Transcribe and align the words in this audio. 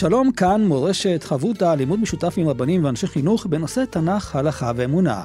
שלום, 0.00 0.32
כאן 0.32 0.64
מורשת 0.64 1.22
חברותא, 1.22 1.74
לימוד 1.74 2.00
משותף 2.00 2.34
עם 2.36 2.48
רבנים 2.48 2.84
ואנשי 2.84 3.06
חינוך 3.06 3.46
בנושא 3.46 3.84
תנ"ך, 3.90 4.36
הלכה 4.36 4.72
ואמונה. 4.76 5.22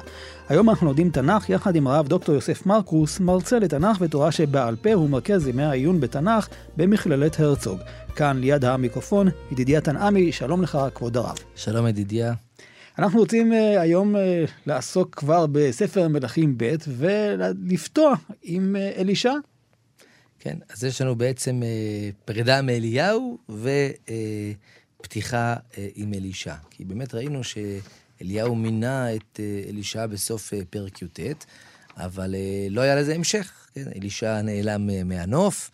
היום 0.48 0.70
אנחנו 0.70 0.86
לומדים 0.86 1.10
תנ"ך 1.10 1.50
יחד 1.50 1.76
עם 1.76 1.86
הרב 1.86 2.08
דוקטור 2.08 2.34
יוסף 2.34 2.66
מרקוס, 2.66 3.20
מרצה 3.20 3.58
לתנ"ך 3.58 3.96
ותורה 4.00 4.32
שבעל 4.32 4.76
פה 4.76 4.98
ומרכז 4.98 5.48
ימי 5.48 5.62
העיון 5.62 6.00
בתנ"ך 6.00 6.48
במכללת 6.76 7.40
הרצוג. 7.40 7.78
כאן 8.16 8.36
ליד 8.40 8.64
המיקרופון, 8.64 9.28
ידידיה 9.52 9.80
תנעמי, 9.80 10.32
שלום 10.32 10.62
לך, 10.62 10.78
כבוד 10.94 11.16
הרב. 11.16 11.36
שלום 11.54 11.86
ידידיה. 11.86 12.32
אנחנו 12.98 13.18
רוצים 13.18 13.52
uh, 13.52 13.80
היום 13.80 14.16
uh, 14.16 14.18
לעסוק 14.66 15.14
כבר 15.14 15.46
בספר 15.52 16.08
מלכים 16.08 16.54
ב' 16.56 16.74
ולפתוח 16.88 18.18
עם 18.42 18.76
uh, 18.76 19.00
אלישע. 19.00 19.32
כן, 20.38 20.58
אז 20.68 20.84
יש 20.84 21.00
לנו 21.00 21.16
בעצם 21.16 21.62
אה, 21.62 22.10
פרידה 22.24 22.62
מאליהו 22.62 23.38
ופתיחה 25.00 25.52
אה, 25.52 25.58
אה, 25.78 25.88
עם 25.94 26.14
אלישע. 26.14 26.54
כי 26.70 26.84
באמת 26.84 27.14
ראינו 27.14 27.40
שאליהו 27.44 28.54
מינה 28.54 29.14
את 29.14 29.40
אה, 29.40 29.62
אלישע 29.68 30.06
בסוף 30.06 30.54
אה, 30.54 30.60
פרק 30.70 31.02
י"ט, 31.02 31.20
אבל 31.96 32.34
אה, 32.34 32.66
לא 32.70 32.80
היה 32.80 32.96
לזה 32.96 33.14
המשך. 33.14 33.68
כן? 33.74 33.84
אלישע 33.96 34.42
נעלם 34.42 34.90
אה, 34.90 35.04
מהנוף, 35.04 35.70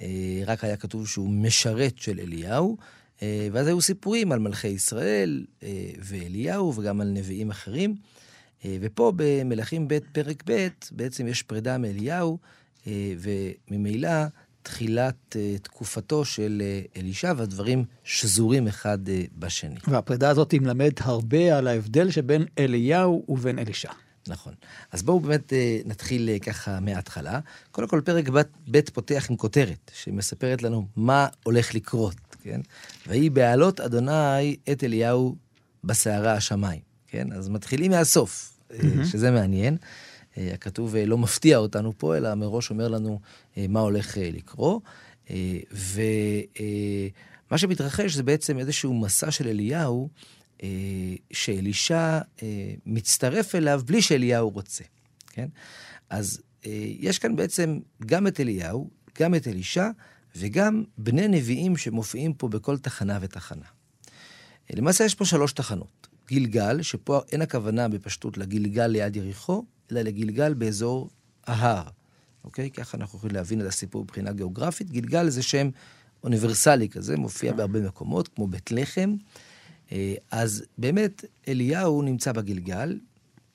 אה, 0.00 0.42
רק 0.46 0.64
היה 0.64 0.76
כתוב 0.76 1.08
שהוא 1.08 1.30
משרת 1.30 1.98
של 1.98 2.20
אליהו. 2.20 2.76
אה, 3.22 3.48
ואז 3.52 3.66
היו 3.66 3.80
סיפורים 3.80 4.32
על 4.32 4.38
מלכי 4.38 4.68
ישראל 4.68 5.44
אה, 5.62 5.90
ואליהו 5.98 6.74
וגם 6.74 7.00
על 7.00 7.08
נביאים 7.08 7.50
אחרים. 7.50 7.94
אה, 8.64 8.76
ופה 8.80 9.12
במלכים 9.16 9.88
ב' 9.88 9.98
פרק 10.12 10.42
ב', 10.46 10.68
בעצם 10.92 11.26
יש 11.26 11.42
פרידה 11.42 11.78
מאליהו, 11.78 12.38
וממילא 12.86 14.10
תחילת 14.62 15.36
אה, 15.36 15.58
תקופתו 15.62 16.24
של 16.24 16.62
אה, 16.64 17.00
אלישע, 17.00 17.32
והדברים 17.36 17.84
שזורים 18.04 18.68
אחד 18.68 18.98
בשני. 19.38 19.76
והפרידה 19.88 20.30
הזאת 20.30 20.52
היא 20.52 20.60
מלמדת 20.60 21.00
הרבה 21.00 21.58
על 21.58 21.66
ההבדל 21.66 22.10
שבין 22.10 22.44
אליהו 22.58 23.24
ובין 23.28 23.58
אלישע. 23.58 23.92
נכון. 24.28 24.54
אז 24.92 25.02
בואו 25.02 25.20
באמת 25.20 25.52
נתחיל 25.84 26.30
ככה 26.42 26.80
מההתחלה. 26.80 27.40
קודם 27.70 27.88
כל, 27.88 28.00
פרק 28.04 28.28
ב' 28.70 28.80
פותח 28.92 29.26
עם 29.30 29.36
כותרת, 29.36 29.90
שמספרת 29.94 30.62
לנו 30.62 30.86
מה 30.96 31.28
הולך 31.42 31.74
לקרות, 31.74 32.16
כן? 32.42 32.60
ויהי 33.06 33.30
בעלות 33.30 33.80
אדוני 33.80 34.56
את 34.72 34.84
אליהו 34.84 35.36
בסערה 35.84 36.32
השמיים, 36.32 36.80
כן? 37.06 37.32
אז 37.32 37.48
מתחילים 37.48 37.90
מהסוף, 37.90 38.58
mm-hmm. 38.70 39.04
שזה 39.12 39.30
מעניין. 39.30 39.76
אה, 40.38 40.54
הכתוב 40.54 40.96
אה, 40.96 41.06
לא 41.06 41.18
מפתיע 41.18 41.58
אותנו 41.58 41.92
פה, 41.98 42.16
אלא 42.16 42.34
מראש 42.34 42.70
אומר 42.70 42.88
לנו 42.88 43.20
אה, 43.56 43.66
מה 43.68 43.80
הולך 43.80 44.16
לקרות. 44.20 44.82
ומה 45.70 47.58
שמתרחש 47.58 48.14
זה 48.14 48.22
בעצם 48.22 48.58
איזשהו 48.58 48.94
מסע 48.94 49.30
של 49.30 49.48
אליהו, 49.48 50.08
שאלישע 51.32 52.18
מצטרף 52.86 53.54
אליו 53.54 53.82
בלי 53.86 54.02
שאליהו 54.02 54.50
רוצה, 54.50 54.84
כן? 55.26 55.48
אז 56.10 56.40
יש 57.00 57.18
כאן 57.18 57.36
בעצם 57.36 57.78
גם 58.06 58.26
את 58.26 58.40
אליהו, 58.40 58.90
גם 59.20 59.34
את 59.34 59.48
אלישע, 59.48 59.88
וגם 60.36 60.84
בני 60.98 61.28
נביאים 61.28 61.76
שמופיעים 61.76 62.34
פה 62.34 62.48
בכל 62.48 62.78
תחנה 62.78 63.18
ותחנה. 63.20 63.66
למעשה 64.70 65.04
יש 65.04 65.14
פה 65.14 65.24
שלוש 65.24 65.52
תחנות. 65.52 66.08
גילגל, 66.28 66.82
שפה 66.82 67.20
אין 67.32 67.42
הכוונה 67.42 67.88
בפשטות 67.88 68.38
לגילגל 68.38 68.86
ליד 68.86 69.16
יריחו, 69.16 69.64
אלא 69.92 70.00
לגלגל 70.00 70.54
באזור 70.54 71.10
ההר. 71.46 71.88
אוקיי? 72.44 72.70
ככה 72.70 72.98
אנחנו 72.98 73.18
יכולים 73.18 73.36
להבין 73.36 73.60
את 73.60 73.66
הסיפור 73.66 74.02
מבחינה 74.02 74.32
גיאוגרפית. 74.32 74.90
גלגל 74.90 75.28
זה 75.28 75.42
שם 75.42 75.70
אוניברסלי 76.24 76.88
כזה, 76.88 77.16
מופיע 77.16 77.52
בהרבה 77.52 77.80
מקומות, 77.80 78.28
כמו 78.28 78.46
בית 78.46 78.72
לחם. 78.72 79.16
אה, 79.92 80.14
אז 80.30 80.64
באמת, 80.78 81.24
אליהו 81.48 82.02
נמצא 82.02 82.32
בגלגל, 82.32 82.98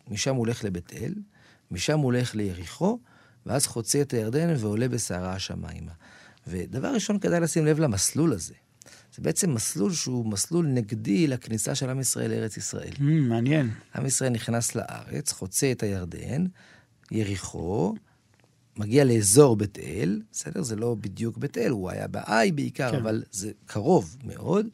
משם 0.07 0.35
הוא 0.35 0.39
הולך 0.39 0.63
לבית 0.63 0.93
אל, 0.93 1.13
משם 1.71 1.97
הוא 1.97 2.05
הולך 2.05 2.35
ליריחו, 2.35 2.99
ואז 3.45 3.67
חוצה 3.67 4.01
את 4.01 4.11
הירדן 4.11 4.55
ועולה 4.57 4.87
בסערה 4.87 5.33
השמיימה. 5.33 5.91
ודבר 6.47 6.93
ראשון, 6.93 7.19
כדאי 7.19 7.39
לשים 7.39 7.65
לב 7.65 7.79
למסלול 7.79 8.33
הזה. 8.33 8.53
זה 9.19 9.23
בעצם 9.23 9.53
מסלול 9.53 9.93
שהוא 9.93 10.25
מסלול 10.25 10.67
נגדי 10.67 11.27
לכניסה 11.27 11.75
של 11.75 11.89
עם 11.89 11.99
ישראל 11.99 12.31
לארץ 12.31 12.57
ישראל. 12.57 12.91
Mm, 12.97 13.01
מעניין. 13.01 13.69
עם 13.95 14.05
ישראל 14.05 14.29
נכנס 14.29 14.75
לארץ, 14.75 15.31
חוצה 15.31 15.71
את 15.71 15.83
הירדן, 15.83 16.45
יריחו, 17.11 17.95
מגיע 18.77 19.03
לאזור 19.03 19.55
בית 19.55 19.79
אל, 19.79 20.21
בסדר? 20.31 20.61
זה 20.61 20.75
לא 20.75 20.95
בדיוק 21.01 21.37
בית 21.37 21.57
אל, 21.57 21.71
הוא 21.71 21.89
היה 21.89 22.07
באי 22.07 22.51
בעיקר, 22.51 22.91
כן. 22.91 22.97
אבל 22.97 23.23
זה 23.31 23.51
קרוב 23.65 24.17
מאוד, 24.23 24.67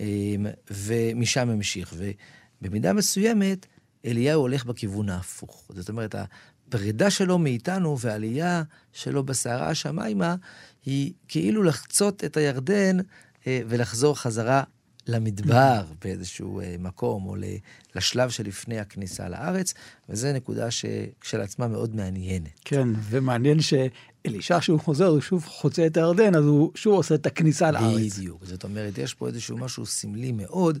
אמ, 0.00 0.46
ומשם 0.70 1.50
המשיך. 1.50 1.94
ובמידה 2.60 2.92
מסוימת, 2.92 3.66
אליהו 4.04 4.40
הולך 4.40 4.64
בכיוון 4.64 5.08
ההפוך. 5.08 5.70
זאת 5.74 5.88
אומרת, 5.88 6.14
הפרידה 6.14 7.10
שלו 7.10 7.38
מאיתנו 7.38 7.98
והעלייה 7.98 8.62
שלו 8.92 9.22
בסערה 9.22 9.68
השמיימה, 9.68 10.36
היא 10.84 11.12
כאילו 11.28 11.62
לחצות 11.62 12.24
את 12.24 12.36
הירדן 12.36 12.96
ולחזור 13.46 14.18
חזרה 14.18 14.62
למדבר 15.06 15.82
באיזשהו 16.04 16.60
אה, 16.60 16.76
מקום, 16.78 17.26
או 17.26 17.36
לשלב 17.94 18.30
שלפני 18.30 18.78
הכניסה 18.78 19.28
לארץ, 19.28 19.74
וזו 20.08 20.32
נקודה 20.34 20.70
שכשלעצמה 20.70 21.68
מאוד 21.68 21.96
מעניינת. 21.96 22.50
כן, 22.64 22.88
ומעניין 23.02 23.58
שאלישע, 23.60 24.60
כשהוא 24.60 24.80
חוזר, 24.80 25.06
הוא 25.06 25.20
שוב 25.20 25.44
חוצה 25.46 25.86
את 25.86 25.96
הירדן, 25.96 26.34
אז 26.34 26.44
הוא 26.44 26.70
שוב 26.74 26.94
עושה 26.94 27.14
את 27.14 27.26
הכניסה 27.26 27.70
לארץ. 27.70 28.18
בדיוק. 28.18 28.44
זאת 28.44 28.64
אומרת, 28.64 28.98
יש 28.98 29.14
פה 29.14 29.28
איזשהו 29.28 29.58
משהו 29.58 29.86
סמלי 29.86 30.32
מאוד, 30.32 30.78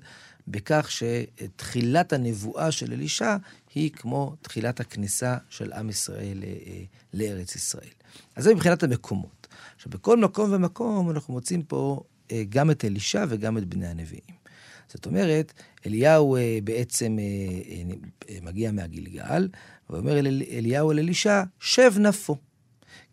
בכך 0.48 0.88
שתחילת 0.90 2.12
הנבואה 2.12 2.70
של 2.70 2.92
אלישע 2.92 3.36
היא 3.74 3.90
כמו 3.90 4.34
תחילת 4.42 4.80
הכניסה 4.80 5.36
של 5.48 5.72
עם 5.72 5.90
ישראל 5.90 6.42
אה, 6.44 6.82
לארץ 7.14 7.56
ישראל. 7.56 7.88
אז 8.36 8.44
זה 8.44 8.54
מבחינת 8.54 8.82
המקומות. 8.82 9.46
עכשיו, 9.76 9.92
בכל 9.92 10.16
מקום 10.16 10.52
ומקום 10.52 11.10
אנחנו 11.10 11.34
מוצאים 11.34 11.62
פה 11.62 12.00
אה, 12.00 12.11
גם 12.48 12.70
את 12.70 12.84
אלישע 12.84 13.24
וגם 13.28 13.58
את 13.58 13.64
בני 13.64 13.86
הנביאים. 13.86 14.42
זאת 14.88 15.06
אומרת, 15.06 15.52
אליהו 15.86 16.36
אה, 16.36 16.58
בעצם 16.64 17.18
אה, 17.18 18.40
מגיע 18.42 18.72
מהגלגל, 18.72 19.48
ואומר 19.90 20.18
אל, 20.18 20.42
אליהו 20.50 20.92
אל 20.92 20.98
אלישע, 20.98 21.42
שב 21.60 21.92
נפו, 21.98 22.36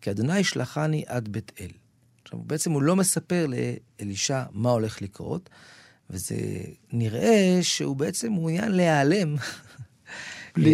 כי 0.00 0.10
אדוני 0.10 0.44
שלחני 0.44 1.04
עד 1.06 1.28
בית 1.28 1.52
אל. 1.60 1.70
עכשיו, 2.22 2.38
בעצם 2.38 2.72
הוא 2.72 2.82
לא 2.82 2.96
מספר 2.96 3.46
לאלישע 3.46 4.42
מה 4.52 4.70
הולך 4.70 5.02
לקרות, 5.02 5.50
וזה 6.10 6.36
נראה 6.92 7.58
שהוא 7.62 7.96
בעצם 7.96 8.32
מעוניין 8.32 8.72
להיעלם, 8.72 9.36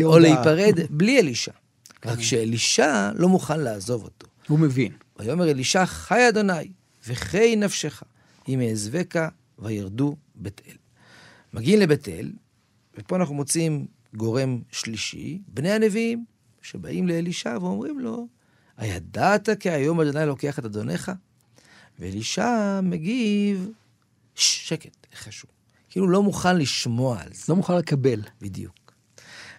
או 0.03 0.19
להיפרד, 0.19 0.75
בלי 0.91 1.21
אלישע. 1.21 1.53
רק 2.07 2.21
שאלישע 2.21 3.11
לא 3.15 3.29
מוכן 3.29 3.61
לעזוב 3.61 4.05
אותו. 4.05 4.27
הוא 4.49 4.59
מבין. 4.59 4.93
ויאמר 5.19 5.51
אלישע, 5.51 5.87
חי 5.87 6.29
אדוני, 6.29 6.71
וחי 7.09 7.57
נפשך, 7.57 8.03
אם 8.49 8.61
אעזבקה 8.61 9.29
וירדו 9.59 10.17
בית 10.35 10.61
אל. 10.69 10.77
מגיעים 11.53 11.81
לבית 11.81 12.09
אל, 12.09 12.33
ופה 12.99 13.17
אנחנו 13.17 13.35
מוצאים 13.35 13.87
גורם 14.15 14.61
שלישי, 14.71 15.43
בני 15.49 15.73
הנביאים, 15.73 16.25
שבאים 16.63 17.09
לאלישע 17.09 17.59
ואומרים 17.61 17.99
לו, 17.99 18.27
הידעת 18.77 19.49
כי 19.61 19.71
היום 19.71 20.01
אדוני 20.01 20.27
לוקח 20.27 20.59
את 20.59 20.65
אדונך? 20.65 21.13
ואלישע 21.99 22.81
מגיב, 22.83 23.69
שקט, 24.35 25.07
חשוב. 25.15 25.51
כאילו 25.89 26.09
לא 26.09 26.23
מוכן 26.23 26.57
לשמוע 26.57 27.21
על 27.21 27.29
זה. 27.33 27.45
לא 27.49 27.57
מוכן 27.57 27.77
לקבל. 27.77 28.21
בדיוק. 28.41 28.93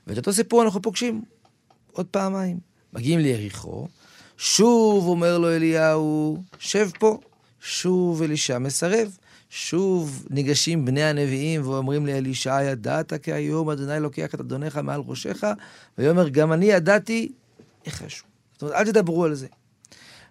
ואת 0.07 0.17
אותו 0.17 0.33
סיפור 0.33 0.63
אנחנו 0.63 0.81
פוגשים 0.81 1.23
עוד 1.91 2.05
פעמיים. 2.05 2.59
מגיעים 2.93 3.19
ליריחו, 3.19 3.87
שוב 4.37 5.07
אומר 5.07 5.37
לו 5.37 5.55
אליהו, 5.55 6.43
שב 6.59 6.89
פה. 6.99 7.19
שוב 7.61 8.21
אלישע 8.21 8.59
מסרב. 8.59 9.17
שוב 9.49 10.25
ניגשים 10.29 10.85
בני 10.85 11.03
הנביאים 11.03 11.67
ואומרים 11.67 12.05
לאלישע, 12.05 12.63
ידעת 12.63 13.13
כי 13.23 13.33
היום 13.33 13.69
אדוני 13.69 13.99
לוקח 13.99 14.35
את 14.35 14.39
אדונך 14.39 14.77
מעל 14.77 15.01
ראשך, 15.07 15.43
ויאמר, 15.97 16.29
גם 16.29 16.53
אני 16.53 16.65
ידעתי, 16.65 17.31
איך 17.85 17.95
חשוב. 17.95 18.27
זאת 18.53 18.61
אומרת, 18.61 18.75
אל 18.75 18.85
תדברו 18.85 19.25
על 19.25 19.35
זה. 19.35 19.47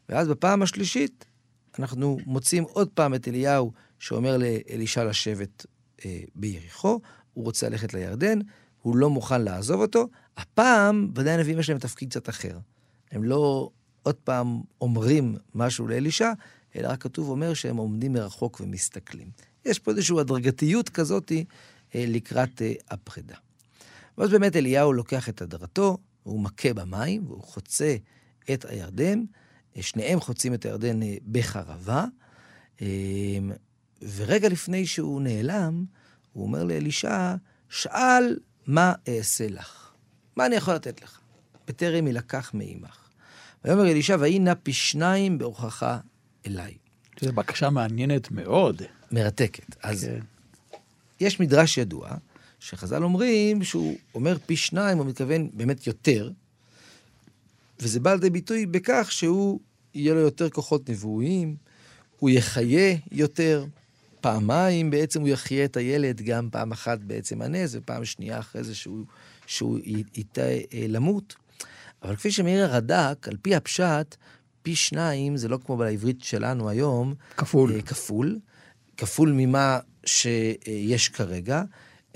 ואז 0.08 0.28
בפעם 0.28 0.62
השלישית, 0.62 1.24
אנחנו 1.78 2.18
מוצאים 2.26 2.62
עוד 2.62 2.88
פעם 2.94 3.14
את 3.14 3.28
אליהו 3.28 3.72
שאומר 3.98 4.36
לאלישע 4.36 5.04
לשבת 5.04 5.66
אה, 6.04 6.20
ביריחו, 6.34 7.00
הוא 7.34 7.44
רוצה 7.44 7.68
ללכת 7.68 7.94
לירדן, 7.94 8.38
הוא 8.82 8.96
לא 8.96 9.10
מוכן 9.10 9.42
לעזוב 9.42 9.80
אותו. 9.80 10.08
הפעם, 10.36 11.10
ודאי 11.14 11.34
הנביאים 11.34 11.58
יש 11.58 11.70
להם 11.70 11.78
תפקיד 11.78 12.10
קצת 12.10 12.28
אחר. 12.28 12.58
הם 13.12 13.24
לא 13.24 13.70
עוד 14.02 14.14
פעם 14.14 14.60
אומרים 14.80 15.36
משהו 15.54 15.88
לאלישע, 15.88 16.32
אלא 16.76 16.88
רק 16.88 17.02
כתוב 17.02 17.28
אומר 17.28 17.54
שהם 17.54 17.76
עומדים 17.76 18.12
מרחוק 18.12 18.60
ומסתכלים. 18.60 19.30
יש 19.64 19.78
פה 19.78 19.90
איזושהי 19.90 20.20
הדרגתיות 20.20 20.88
כזאת 20.88 21.32
אה, 21.94 22.04
לקראת 22.08 22.62
אה, 22.62 22.72
הפרידה. 22.90 23.36
ואז 24.18 24.30
באמת 24.30 24.56
אליהו 24.56 24.92
לוקח 24.92 25.28
את 25.28 25.42
הדרתו, 25.42 25.98
הוא 26.22 26.40
מכה 26.40 26.74
במים, 26.74 27.26
והוא 27.26 27.42
חוצה 27.42 27.96
את 28.52 28.64
הירדן. 28.68 29.24
אה, 29.76 29.82
שניהם 29.82 30.20
חוצים 30.20 30.54
את 30.54 30.64
הירדן 30.64 31.00
בחרבה. 31.30 32.04
ורגע 34.02 34.48
לפני 34.48 34.86
שהוא 34.86 35.22
נעלם, 35.22 35.84
הוא 36.32 36.44
אומר 36.44 36.64
לאלישע, 36.64 37.34
שאל 37.68 38.38
מה 38.66 38.92
אעשה 39.08 39.48
לך? 39.48 39.90
מה 40.36 40.46
אני 40.46 40.56
יכול 40.56 40.74
לתת 40.74 41.02
לך? 41.02 41.20
בטרם 41.68 42.06
יילקח 42.06 42.50
מעמך. 42.54 43.08
ויאמר 43.64 43.90
אלישע, 43.90 44.16
ויהי 44.20 44.38
נא 44.38 44.52
פי 44.62 44.72
שניים 44.72 45.38
באורחך 45.38 45.98
אליי. 46.46 46.74
זו 47.20 47.32
בקשה 47.32 47.70
מעניינת 47.70 48.30
מאוד. 48.30 48.82
מרתקת. 49.12 49.76
אז 49.82 50.04
כן. 50.04 50.20
יש 51.20 51.40
מדרש 51.40 51.78
ידוע, 51.78 52.10
שחז"ל 52.60 53.02
אומרים 53.02 53.64
שהוא 53.64 53.96
אומר 54.14 54.36
פי 54.46 54.56
שניים, 54.56 54.98
הוא 54.98 55.06
מתכוון 55.06 55.48
באמת 55.52 55.86
יותר, 55.86 56.30
וזה 57.80 58.00
בא 58.00 58.14
לידי 58.14 58.30
ביטוי 58.30 58.66
בכך 58.66 59.12
שהוא, 59.12 59.60
יהיה 59.94 60.14
לו 60.14 60.20
יותר 60.20 60.50
כוחות 60.50 60.90
נבואיים, 60.90 61.56
הוא 62.18 62.30
יחיה 62.30 62.96
יותר, 63.12 63.64
פעמיים 64.20 64.90
בעצם 64.90 65.20
הוא 65.20 65.28
יחיה 65.28 65.64
את 65.64 65.76
הילד, 65.76 66.20
גם 66.20 66.48
פעם 66.50 66.72
אחת 66.72 66.98
בעצם 66.98 67.42
הנס, 67.42 67.70
ופעם 67.74 68.04
שנייה 68.04 68.38
אחרי 68.38 68.64
זה 68.64 68.74
שהוא, 68.74 69.04
שהוא 69.46 69.78
ייטה 70.14 70.42
אה, 70.42 70.86
למות. 70.88 71.34
אבל 72.02 72.16
כפי 72.16 72.30
שמעיר 72.30 72.64
הרד"ק, 72.64 73.28
על 73.28 73.36
פי 73.42 73.54
הפשט, 73.54 74.16
פי 74.66 74.76
שניים 74.76 75.36
זה 75.36 75.48
לא 75.48 75.58
כמו 75.64 75.76
בעברית 75.76 76.22
שלנו 76.22 76.68
היום. 76.68 77.14
כפול. 77.36 77.72
אה, 77.72 77.82
כפול. 77.82 78.38
כפול 78.96 79.32
ממה 79.32 79.78
שיש 80.06 81.08
כרגע, 81.08 81.62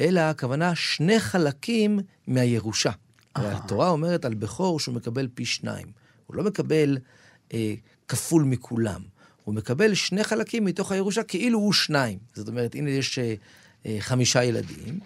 אלא 0.01 0.21
הכוונה 0.21 0.75
שני 0.75 1.21
חלקים 1.21 2.01
מהירושה. 2.27 2.91
התורה 3.35 3.89
אומרת 3.89 4.25
על 4.25 4.35
בכור 4.35 4.81
שהוא 4.81 4.95
מקבל 4.95 5.29
פי 5.35 5.45
שניים. 5.45 5.87
הוא 6.27 6.37
לא 6.37 6.45
מקבל 6.45 6.99
אה, 7.55 7.75
כפול 8.09 8.45
מכולם. 8.45 9.03
הוא 9.45 9.55
מקבל 9.55 9.95
שני 9.95 10.25
חלקים 10.25 10.65
מתוך 10.65 10.93
הירושה 10.93 11.23
כאילו 11.23 11.59
הוא 11.59 11.73
שניים. 11.73 12.19
זאת 12.35 12.49
אומרת, 12.49 12.75
הנה 12.75 12.91
יש 12.91 13.19
אה, 13.19 13.35
אה, 13.87 13.97
חמישה 14.01 14.45
ילדים, 14.45 15.01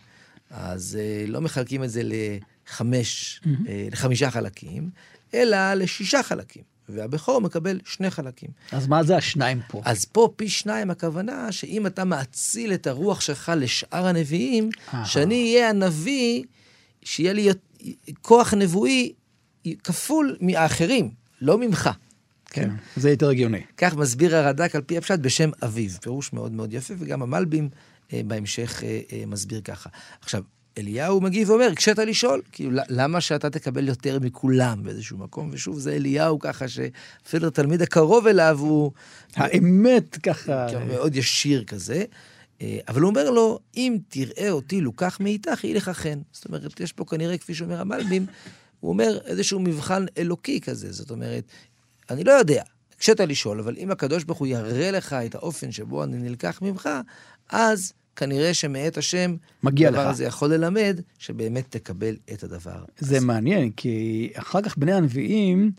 אז 0.50 0.98
אה, 1.00 1.24
לא 1.26 1.40
מחלקים 1.40 1.84
את 1.84 1.90
זה 1.90 2.02
לחמש, 2.04 3.40
אה, 3.68 3.88
לחמישה 3.92 4.30
חלקים, 4.30 4.90
אלא 5.34 5.74
לשישה 5.74 6.22
חלקים. 6.22 6.73
והבכור 6.88 7.40
מקבל 7.40 7.80
שני 7.84 8.10
חלקים. 8.10 8.50
אז 8.72 8.86
מה 8.86 9.02
זה 9.02 9.16
השניים 9.16 9.60
פה? 9.68 9.82
אז 9.84 10.04
פה 10.04 10.28
פי 10.36 10.48
שניים 10.48 10.90
הכוונה 10.90 11.52
שאם 11.52 11.86
אתה 11.86 12.04
מאציל 12.04 12.74
את 12.74 12.86
הרוח 12.86 13.20
שלך 13.20 13.52
לשאר 13.56 14.06
הנביאים, 14.06 14.70
אהה. 14.94 15.06
שאני 15.06 15.54
אהיה 15.54 15.70
הנביא, 15.70 16.44
שיהיה 17.02 17.32
לי 17.32 17.48
כוח 18.22 18.54
נבואי 18.54 19.12
כפול 19.84 20.36
מהאחרים, 20.40 21.10
לא 21.40 21.58
ממך. 21.58 21.90
כן, 22.46 22.70
זה 22.96 23.10
יותר 23.10 23.28
הגיוני. 23.28 23.62
כך 23.76 23.96
מסביר 23.96 24.36
הרד"ק 24.36 24.74
על 24.74 24.82
פי 24.82 24.98
הפשט 24.98 25.18
בשם 25.18 25.50
אביו. 25.64 25.90
פירוש 26.00 26.32
מאוד 26.32 26.52
מאוד 26.52 26.72
יפה, 26.72 26.94
וגם 26.98 27.22
המלבים 27.22 27.68
אה, 28.12 28.20
בהמשך 28.26 28.84
אה, 28.84 29.00
אה, 29.12 29.26
מסביר 29.26 29.60
ככה. 29.60 29.90
עכשיו, 30.20 30.42
אליהו 30.78 31.20
מגיב 31.20 31.50
ואומר, 31.50 31.68
הקשית 31.72 31.98
לשאול, 31.98 32.42
כאילו, 32.52 32.80
למה 32.88 33.20
שאתה 33.20 33.50
תקבל 33.50 33.88
יותר 33.88 34.18
מכולם 34.20 34.82
באיזשהו 34.82 35.18
מקום? 35.18 35.50
ושוב, 35.52 35.78
זה 35.78 35.92
אליהו 35.92 36.38
ככה, 36.38 36.68
שאפילו 36.68 37.48
התלמיד 37.48 37.82
הקרוב 37.82 38.26
אליו 38.26 38.58
הוא 38.60 38.92
האמת 39.36 40.18
ככה... 40.22 40.66
מאוד 40.86 41.16
ישיר 41.16 41.64
כזה. 41.64 42.04
אה, 42.62 42.78
אבל 42.88 43.00
הוא 43.00 43.10
אומר 43.10 43.30
לו, 43.30 43.58
אם 43.76 43.96
תראה 44.08 44.50
אותי 44.50 44.80
לוקח 44.80 45.20
מאיתך, 45.20 45.64
יהי 45.64 45.74
לך 45.74 45.88
חן. 45.88 46.18
זאת 46.32 46.44
אומרת, 46.44 46.80
יש 46.80 46.92
פה 46.92 47.04
כנראה, 47.04 47.38
כפי 47.38 47.54
שאומר 47.54 47.80
המלבים, 47.80 48.26
הוא 48.80 48.88
אומר 48.88 49.18
איזשהו 49.24 49.60
מבחן 49.60 50.04
אלוקי 50.18 50.60
כזה. 50.60 50.92
זאת 50.92 51.10
אומרת, 51.10 51.44
אני 52.10 52.24
לא 52.24 52.32
יודע, 52.32 52.62
הקשית 52.94 53.20
לשאול, 53.20 53.60
אבל 53.60 53.76
אם 53.78 53.90
הקדוש 53.90 54.24
ברוך 54.24 54.38
הוא 54.38 54.46
יראה 54.46 54.90
לך 54.90 55.12
את 55.12 55.34
האופן 55.34 55.72
שבו 55.72 56.04
אני 56.04 56.16
נלקח 56.16 56.62
ממך, 56.62 56.88
אז 57.50 57.92
כנראה 58.16 58.54
שמאת 58.54 58.98
השם, 58.98 59.36
מגיע 59.62 59.88
הדבר 59.88 60.02
לך. 60.02 60.10
הזה 60.10 60.24
יכול 60.24 60.54
ללמד 60.54 61.00
שבאמת 61.18 61.64
תקבל 61.68 62.16
את 62.32 62.44
הדבר. 62.44 62.84
זה 62.98 63.16
הזה. 63.16 63.26
מעניין, 63.26 63.70
כי 63.70 64.30
אחר 64.34 64.62
כך 64.62 64.78
בני 64.78 64.92
הנביאים 64.92 65.70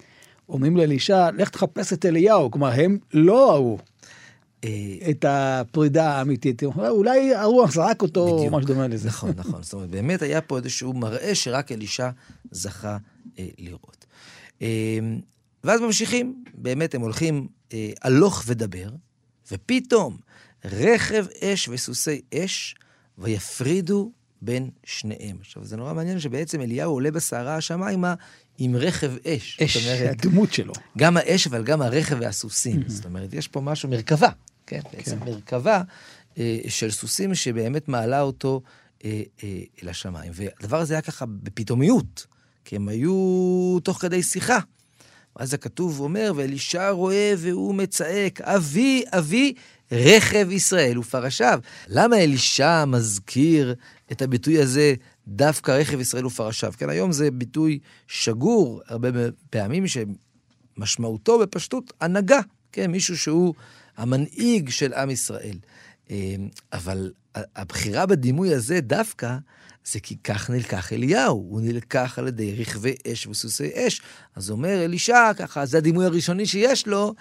אומרים 0.49 0.77
לאלישע, 0.77 1.29
לך 1.37 1.49
תחפש 1.49 1.93
את 1.93 2.05
אליהו. 2.05 2.51
כלומר, 2.51 2.71
הם 2.71 2.97
לא 3.13 3.51
ראו 3.51 3.77
אה, 4.63 4.69
את 5.09 5.25
הפרידה 5.27 6.11
האמיתית. 6.11 6.63
אולי 6.63 7.35
הרוח 7.35 7.71
זרק 7.71 8.01
אותו, 8.01 8.27
או 8.27 8.37
בדיוק. 8.37 8.53
משהו 8.53 8.67
דומה 8.67 8.87
לזה. 8.87 9.07
נכון, 9.07 9.31
נכון. 9.35 9.63
זאת 9.63 9.73
אומרת, 9.73 9.89
באמת 9.89 10.21
היה 10.21 10.41
פה 10.41 10.57
איזשהו 10.57 10.93
מראה 10.93 11.35
שרק 11.35 11.71
אלישע 11.71 12.09
זכה 12.51 12.97
אה, 13.39 13.47
לראות. 13.57 14.05
אה, 14.61 14.99
ואז 15.63 15.81
ממשיכים, 15.81 16.43
באמת 16.53 16.95
הם 16.95 17.01
הולכים 17.01 17.47
אה, 17.73 17.91
הלוך 18.01 18.43
ודבר, 18.47 18.89
ופתאום 19.51 20.17
רכב 20.71 21.25
אש 21.43 21.69
וסוסי 21.69 22.21
אש, 22.33 22.75
ויפרידו 23.17 24.11
בין 24.41 24.69
שניהם. 24.83 25.37
עכשיו, 25.39 25.65
זה 25.65 25.77
נורא 25.77 25.93
מעניין 25.93 26.19
שבעצם 26.19 26.61
אליהו 26.61 26.91
עולה 26.91 27.11
בסערה 27.11 27.55
השמיימה 27.55 28.13
עם 28.57 28.75
רכב 28.75 29.13
אש. 29.27 29.59
אש, 29.63 29.87
אומרת, 29.87 30.09
הדמות 30.09 30.53
שלו. 30.53 30.73
גם 30.97 31.17
האש, 31.17 31.47
אבל 31.47 31.63
גם 31.63 31.81
הרכב 31.81 32.17
והסוסים. 32.19 32.83
זאת 32.87 33.05
אומרת, 33.05 33.33
יש 33.33 33.47
פה 33.47 33.61
משהו, 33.61 33.89
מרכבה, 33.89 34.29
כן? 34.67 34.79
בעצם 34.93 35.19
מרכבה 35.19 35.81
אה, 36.37 36.59
של 36.67 36.91
סוסים 36.91 37.35
שבאמת 37.35 37.87
מעלה 37.87 38.21
אותו 38.21 38.61
אה, 39.05 39.21
אה, 39.43 39.59
אל 39.83 39.89
השמיים. 39.89 40.31
והדבר 40.35 40.77
הזה 40.77 40.93
היה 40.93 41.01
ככה 41.01 41.25
בפתאומיות, 41.25 42.25
כי 42.65 42.75
הם 42.75 42.87
היו 42.87 43.77
תוך 43.83 44.01
כדי 44.01 44.23
שיחה. 44.23 44.59
ואז 45.35 45.53
הכתוב 45.53 45.99
אומר, 45.99 46.31
ואלישע 46.35 46.89
רואה 46.89 47.33
והוא 47.37 47.75
מצעק, 47.75 48.41
אבי, 48.41 49.03
אבי, 49.17 49.53
רכב 49.91 50.47
ישראל 50.51 50.99
ופרשיו. 50.99 51.59
למה 51.87 52.17
אלישע 52.17 52.85
מזכיר 52.85 53.75
את 54.11 54.21
הביטוי 54.21 54.61
הזה, 54.61 54.93
דווקא 55.27 55.71
רכב 55.71 55.99
ישראל 55.99 56.25
ופרשיו? 56.25 56.73
כן, 56.77 56.89
היום 56.89 57.11
זה 57.11 57.31
ביטוי 57.31 57.79
שגור 58.07 58.81
הרבה 58.87 59.09
פעמים, 59.49 59.83
שמשמעותו 59.87 61.39
בפשטות 61.39 61.93
הנהגה, 62.01 62.39
כן, 62.71 62.91
מישהו 62.91 63.17
שהוא 63.17 63.53
המנהיג 63.97 64.69
של 64.69 64.93
עם 64.93 65.09
ישראל. 65.09 65.57
אה, 66.11 66.35
אבל 66.73 67.11
הבחירה 67.35 68.05
בדימוי 68.05 68.53
הזה 68.53 68.81
דווקא, 68.81 69.37
זה 69.85 69.99
כי 69.99 70.17
כך 70.23 70.49
נלקח 70.49 70.93
אליהו, 70.93 71.45
הוא 71.49 71.61
נלקח 71.61 72.19
על 72.19 72.27
ידי 72.27 72.55
רכבי 72.55 72.95
אש 73.07 73.27
וסוסי 73.27 73.69
אש. 73.75 74.01
אז 74.35 74.49
אומר 74.49 74.85
אלישע, 74.85 75.33
ככה, 75.37 75.65
זה 75.65 75.77
הדימוי 75.77 76.05
הראשוני 76.05 76.45
שיש 76.45 76.87
לו, 76.87 77.13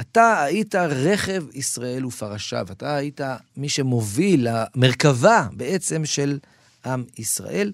אתה 0.00 0.42
היית 0.42 0.74
רכב 0.74 1.44
ישראל 1.52 2.06
ופרשיו, 2.06 2.66
אתה 2.72 2.96
היית 2.96 3.20
מי 3.56 3.68
שמוביל, 3.68 4.48
המרכבה 4.50 5.48
בעצם 5.52 6.04
של 6.04 6.38
עם 6.86 7.04
ישראל. 7.18 7.72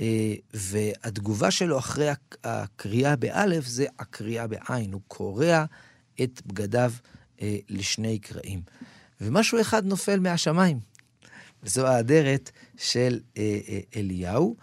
אה, 0.00 0.34
והתגובה 0.54 1.50
שלו 1.50 1.78
אחרי 1.78 2.08
הק- 2.08 2.36
הקריאה 2.44 3.16
באלף 3.16 3.66
זה 3.66 3.86
הקריאה 3.98 4.46
בעין, 4.46 4.92
הוא 4.92 5.00
קורע 5.08 5.64
את 6.22 6.42
בגדיו 6.46 6.92
אה, 7.42 7.56
לשני 7.68 8.18
קרעים. 8.18 8.60
ומשהו 9.20 9.60
אחד 9.60 9.86
נופל 9.86 10.20
מהשמיים, 10.20 10.78
וזו 11.62 11.86
האדרת 11.86 12.50
של 12.76 13.20
אה, 13.38 13.58
אליהו. 13.96 14.56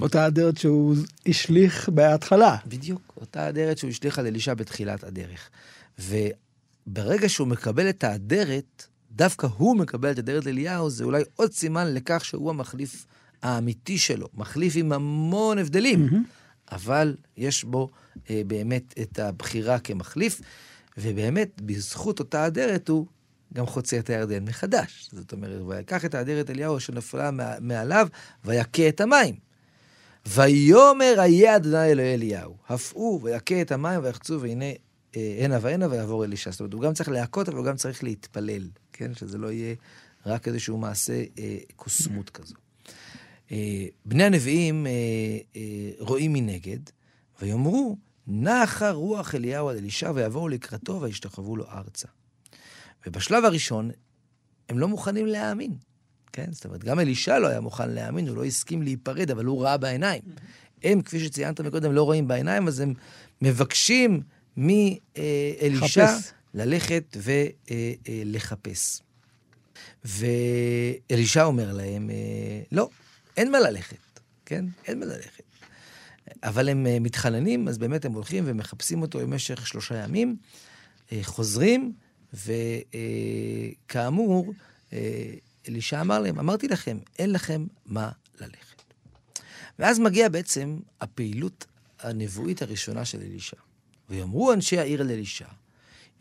אותה 0.00 0.24
הדרך 0.24 0.58
שהוא 0.58 0.96
השליך 1.26 1.88
בהתחלה. 1.88 2.56
בדיוק, 2.66 3.12
אותה 3.20 3.48
אדרת 3.48 3.78
שהוא 3.78 3.90
השליך 3.90 4.18
על 4.18 4.26
אלישע 4.26 4.54
בתחילת 4.54 5.04
הדרך. 5.04 5.50
וברגע 5.98 7.28
שהוא 7.28 7.48
מקבל 7.48 7.88
את 7.88 8.04
האדרת, 8.04 8.86
דווקא 9.12 9.46
הוא 9.56 9.76
מקבל 9.76 10.10
את 10.10 10.18
אדרת 10.18 10.46
אליהו, 10.46 10.90
זה 10.90 11.04
אולי 11.04 11.22
עוד 11.36 11.52
סימן 11.52 11.94
לכך 11.94 12.24
שהוא 12.24 12.50
המחליף 12.50 13.06
האמיתי 13.42 13.98
שלו. 13.98 14.28
מחליף 14.34 14.72
עם 14.76 14.92
המון 14.92 15.58
הבדלים, 15.58 16.06
אבל 16.72 17.16
יש 17.36 17.64
בו 17.64 17.88
אה, 18.30 18.42
באמת 18.46 18.94
את 19.02 19.18
הבחירה 19.18 19.78
כמחליף, 19.78 20.40
ובאמת, 20.98 21.60
בזכות 21.62 22.18
אותה 22.18 22.46
אדרת 22.46 22.88
הוא 22.88 23.06
גם 23.54 23.66
חוצה 23.66 23.98
את 23.98 24.10
הירדן 24.10 24.44
מחדש. 24.44 25.08
זאת 25.12 25.32
אומרת, 25.32 25.60
ויקח 25.66 26.04
את 26.04 26.14
האדרת 26.14 26.50
אליהו 26.50 26.80
שנפלה 26.80 27.30
מה- 27.30 27.60
מעליו, 27.60 28.08
ויכה 28.44 28.88
את 28.88 29.00
המים. 29.00 29.34
ויאמר 30.26 31.14
איה 31.18 31.56
אדוני 31.56 31.84
אלוהי 31.84 32.14
אליהו, 32.14 32.56
הפעו 32.68 33.20
ויכה 33.22 33.60
את 33.62 33.72
המים 33.72 34.00
ויחצו 34.02 34.40
והנה 34.40 34.64
הנה 35.38 35.58
והנה 35.62 35.86
ויעבור 35.90 36.24
אלישע. 36.24 36.50
זאת 36.50 36.60
אומרת, 36.60 36.72
הוא 36.72 36.82
גם 36.82 36.94
צריך 36.94 37.08
להכות, 37.08 37.48
אבל 37.48 37.58
הוא 37.58 37.66
גם 37.66 37.76
צריך 37.76 38.04
להתפלל, 38.04 38.68
כן? 38.92 39.14
שזה 39.14 39.38
לא 39.38 39.52
יהיה 39.52 39.74
רק 40.26 40.48
איזשהו 40.48 40.78
מעשה 40.78 41.24
אה, 41.38 41.58
קוסמות 41.76 42.30
כזו. 42.30 42.54
אה, 43.52 43.86
בני 44.04 44.24
הנביאים 44.24 44.86
אה, 44.86 44.92
אה, 45.56 45.90
רואים 45.98 46.32
מנגד, 46.32 46.78
ויאמרו, 47.42 47.96
נחה 48.26 48.90
רוח 48.90 49.34
אליהו 49.34 49.68
על 49.68 49.76
אלישע 49.76 50.12
ויבואו 50.14 50.48
לקראתו 50.48 51.00
וישתחוו 51.00 51.56
לו 51.56 51.64
ארצה. 51.70 52.08
ובשלב 53.06 53.44
הראשון, 53.44 53.90
הם 54.68 54.78
לא 54.78 54.88
מוכנים 54.88 55.26
להאמין. 55.26 55.74
כן? 56.32 56.46
זאת 56.52 56.64
אומרת, 56.64 56.84
גם 56.84 57.00
אלישע 57.00 57.38
לא 57.38 57.46
היה 57.46 57.60
מוכן 57.60 57.90
להאמין, 57.90 58.28
הוא 58.28 58.36
לא 58.36 58.44
הסכים 58.44 58.82
להיפרד, 58.82 59.30
אבל 59.30 59.44
הוא 59.44 59.62
ראה 59.62 59.76
בעיניים. 59.76 60.22
הם, 60.82 61.02
כפי 61.02 61.20
שציינת 61.20 61.60
מקודם, 61.60 61.92
לא 61.92 62.02
רואים 62.02 62.28
בעיניים, 62.28 62.68
אז 62.68 62.80
הם 62.80 62.94
מבקשים 63.42 64.22
מאלישע 64.56 66.16
ללכת 66.54 67.16
ולחפש. 68.06 69.00
ואלישע 70.04 71.44
אומר 71.44 71.72
להם, 71.72 72.10
לא, 72.72 72.88
אין 73.36 73.52
מה 73.52 73.60
ללכת, 73.60 74.20
כן? 74.46 74.64
אין 74.86 75.00
מה 75.00 75.06
ללכת. 75.06 75.42
אבל 76.42 76.68
הם 76.68 76.86
מתחננים, 77.02 77.68
אז 77.68 77.78
באמת 77.78 78.04
הם 78.04 78.12
הולכים 78.12 78.44
ומחפשים 78.46 79.02
אותו 79.02 79.18
במשך 79.18 79.66
שלושה 79.66 80.04
ימים, 80.04 80.36
חוזרים, 81.22 81.92
וכאמור, 83.84 84.54
אלישע 85.68 86.00
אמר 86.00 86.18
להם, 86.18 86.38
אמרתי 86.38 86.68
לכם, 86.68 86.98
אין 87.18 87.32
לכם 87.32 87.66
מה 87.86 88.10
ללכת. 88.40 88.82
ואז 89.78 89.98
מגיעה 89.98 90.28
בעצם 90.28 90.78
הפעילות 91.00 91.66
הנבואית 92.00 92.62
הראשונה 92.62 93.04
של 93.04 93.20
אלישע. 93.20 93.56
ויאמרו 94.10 94.52
אנשי 94.52 94.78
העיר 94.78 95.02
אל 95.02 95.10
אלישע, 95.10 95.48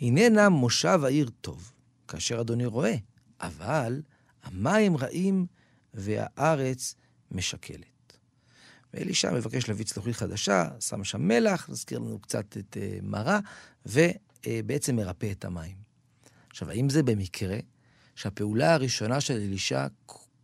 הננה 0.01 0.49
מושב 0.49 0.99
העיר 1.03 1.29
טוב, 1.41 1.71
כאשר 2.07 2.41
אדוני 2.41 2.65
רואה, 2.65 2.95
אבל 3.41 4.01
המים 4.43 4.97
רעים 4.97 5.45
והארץ 5.93 6.95
משקלת. 7.31 8.17
ואלישע 8.93 9.31
מבקש 9.31 9.69
להביא 9.69 9.85
צלוחית 9.85 10.15
חדשה, 10.15 10.69
שם 10.79 11.03
שם 11.03 11.27
מלח, 11.27 11.69
נזכיר 11.69 11.99
לנו 11.99 12.19
קצת 12.19 12.57
את 12.57 12.77
uh, 12.77 13.05
מרה, 13.05 13.39
ובעצם 13.85 14.95
מרפא 14.95 15.31
את 15.31 15.45
המים. 15.45 15.75
עכשיו, 16.49 16.69
האם 16.69 16.89
זה 16.89 17.03
במקרה 17.03 17.57
שהפעולה 18.15 18.73
הראשונה 18.73 19.21
של 19.21 19.33
אלישע 19.33 19.87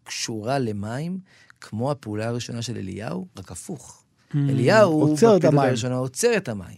קשורה 0.03 0.59
למים, 0.59 1.19
כמו 1.61 1.91
הפעולה 1.91 2.27
הראשונה 2.27 2.61
של 2.61 2.77
אליהו, 2.77 3.27
רק 3.37 3.51
הפוך. 3.51 4.03
Mm, 4.31 4.37
אליהו, 4.49 5.15
בפעילות 5.15 5.43
הראשונה, 5.43 5.95
עוצר 5.95 6.37
את 6.37 6.49
המים. 6.49 6.77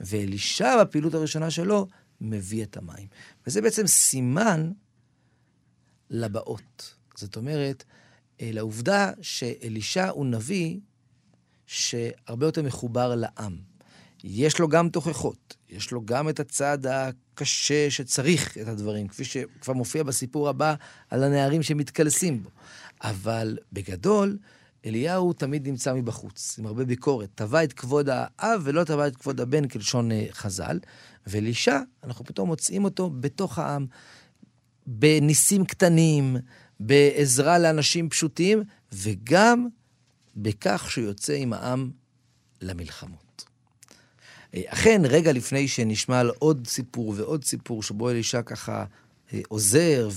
ואלישע, 0.00 0.84
בפעילות 0.84 1.14
הראשונה 1.14 1.50
שלו, 1.50 1.86
מביא 2.20 2.62
את 2.62 2.76
המים. 2.76 3.08
וזה 3.46 3.60
בעצם 3.60 3.86
סימן 3.86 4.72
לבאות. 6.10 6.94
זאת 7.16 7.36
אומרת, 7.36 7.84
אה, 8.40 8.50
לעובדה 8.52 9.10
שאלישע 9.22 10.08
הוא 10.08 10.26
נביא 10.26 10.78
שהרבה 11.66 12.46
יותר 12.46 12.62
מחובר 12.62 13.14
לעם. 13.14 13.56
יש 14.24 14.58
לו 14.58 14.68
גם 14.68 14.88
תוכחות, 14.88 15.56
יש 15.68 15.90
לו 15.90 16.04
גם 16.04 16.28
את 16.28 16.40
הצד 16.40 16.78
הקשה 16.86 17.90
שצריך 17.90 18.58
את 18.58 18.68
הדברים, 18.68 19.08
כפי 19.08 19.24
שכבר 19.24 19.72
מופיע 19.72 20.02
בסיפור 20.02 20.48
הבא 20.48 20.74
על 21.10 21.24
הנערים 21.24 21.62
שמתקלסים 21.62 22.42
בו. 22.42 22.50
אבל 23.02 23.58
בגדול, 23.72 24.38
אליהו 24.86 25.32
תמיד 25.32 25.68
נמצא 25.68 25.94
מבחוץ, 25.94 26.56
עם 26.58 26.66
הרבה 26.66 26.84
ביקורת. 26.84 27.28
תבע 27.34 27.64
את 27.64 27.72
כבוד 27.72 28.08
האב 28.12 28.60
ולא 28.64 28.84
תבע 28.84 29.06
את 29.06 29.16
כבוד 29.16 29.40
הבן, 29.40 29.68
כלשון 29.68 30.12
אה, 30.12 30.26
חז"ל. 30.30 30.78
ואלישע, 31.26 31.78
אנחנו 32.04 32.24
פתאום 32.24 32.48
מוצאים 32.48 32.84
אותו 32.84 33.10
בתוך 33.10 33.58
העם, 33.58 33.86
בניסים 34.86 35.64
קטנים, 35.64 36.36
בעזרה 36.80 37.58
לאנשים 37.58 38.08
פשוטים, 38.08 38.62
וגם 38.92 39.68
בכך 40.36 40.90
שהוא 40.90 41.04
יוצא 41.04 41.32
עם 41.32 41.52
העם 41.52 41.90
למלחמות. 42.62 43.44
אכן, 44.56 45.02
רגע 45.04 45.32
לפני 45.32 45.68
שנשמע 45.68 46.20
על 46.20 46.30
עוד 46.38 46.66
סיפור 46.66 47.14
ועוד 47.16 47.44
סיפור, 47.44 47.82
שבו 47.82 48.10
אלישע 48.10 48.42
ככה 48.42 48.84
אה, 49.32 49.40
עוזר 49.48 50.08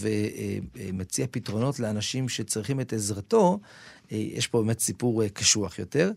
ומציע 0.76 1.26
פתרונות 1.32 1.80
לאנשים 1.80 2.30
שצריכים 2.30 2.82
את 2.82 2.94
עזרתו, 2.94 3.60
אה, 3.60 3.68
יש 4.12 4.48
פה 4.48 4.62
באמת 4.62 4.80
סיפור 4.80 5.24
אה, 5.24 5.30
קשוח 5.30 5.80
יותר. 5.80 6.12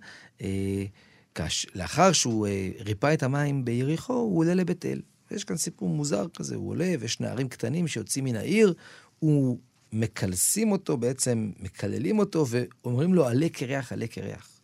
לאחר 1.74 2.12
שהוא 2.12 2.48
ריפא 2.80 3.14
את 3.14 3.22
המים 3.22 3.64
ביריחו, 3.64 4.12
הוא 4.12 4.38
עולה 4.38 4.54
לבית 4.54 4.86
אל. 4.86 5.00
יש 5.30 5.44
כאן 5.44 5.56
סיפור 5.56 5.88
מוזר 5.88 6.26
כזה, 6.34 6.56
הוא 6.56 6.70
עולה 6.70 6.94
ויש 7.00 7.20
נערים 7.20 7.48
קטנים 7.48 7.88
שיוצאים 7.88 8.24
מן 8.24 8.36
העיר, 8.36 8.74
הוא 9.18 9.58
מקלסים 9.92 10.72
אותו, 10.72 10.96
בעצם 10.96 11.50
מקללים 11.60 12.18
אותו, 12.18 12.46
ואומרים 12.48 13.14
לו, 13.14 13.26
עלה 13.26 13.48
קרח, 13.48 13.92
עלה 13.92 14.06
קרח. 14.06 14.60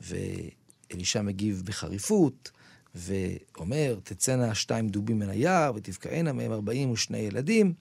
ואלישע 0.00 1.22
מגיב 1.22 1.62
בחריפות, 1.64 2.50
ואומר, 2.94 3.98
תצאנה 4.02 4.54
שתיים 4.54 4.88
דובים 4.88 5.18
מן 5.18 5.28
היער, 5.28 5.72
ותבקענה 5.74 6.32
מהם 6.32 6.52
ארבעים 6.52 6.90
ושני 6.90 7.18
ילדים, 7.18 7.72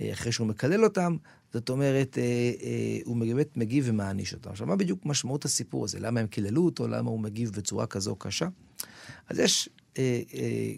אה, 0.00 0.12
אחרי 0.12 0.32
שהוא 0.32 0.46
מקלל 0.46 0.84
אותם, 0.84 1.16
זאת 1.52 1.68
אומרת, 1.68 2.18
אה, 2.18 2.22
אה, 2.62 2.98
הוא 3.04 3.16
באמת 3.16 3.56
מגיב 3.56 3.84
ומעניש 3.88 4.34
אותם. 4.34 4.50
עכשיו, 4.50 4.66
מה 4.66 4.76
בדיוק 4.76 5.06
משמעות 5.06 5.44
הסיפור 5.44 5.84
הזה? 5.84 6.00
למה 6.00 6.20
הם 6.20 6.26
קיללו 6.26 6.64
אותו? 6.64 6.88
למה 6.88 7.10
הוא 7.10 7.20
מגיב 7.20 7.50
בצורה 7.50 7.86
כזו 7.86 8.16
קשה? 8.16 8.48
אז 9.28 9.38
יש, 9.38 9.68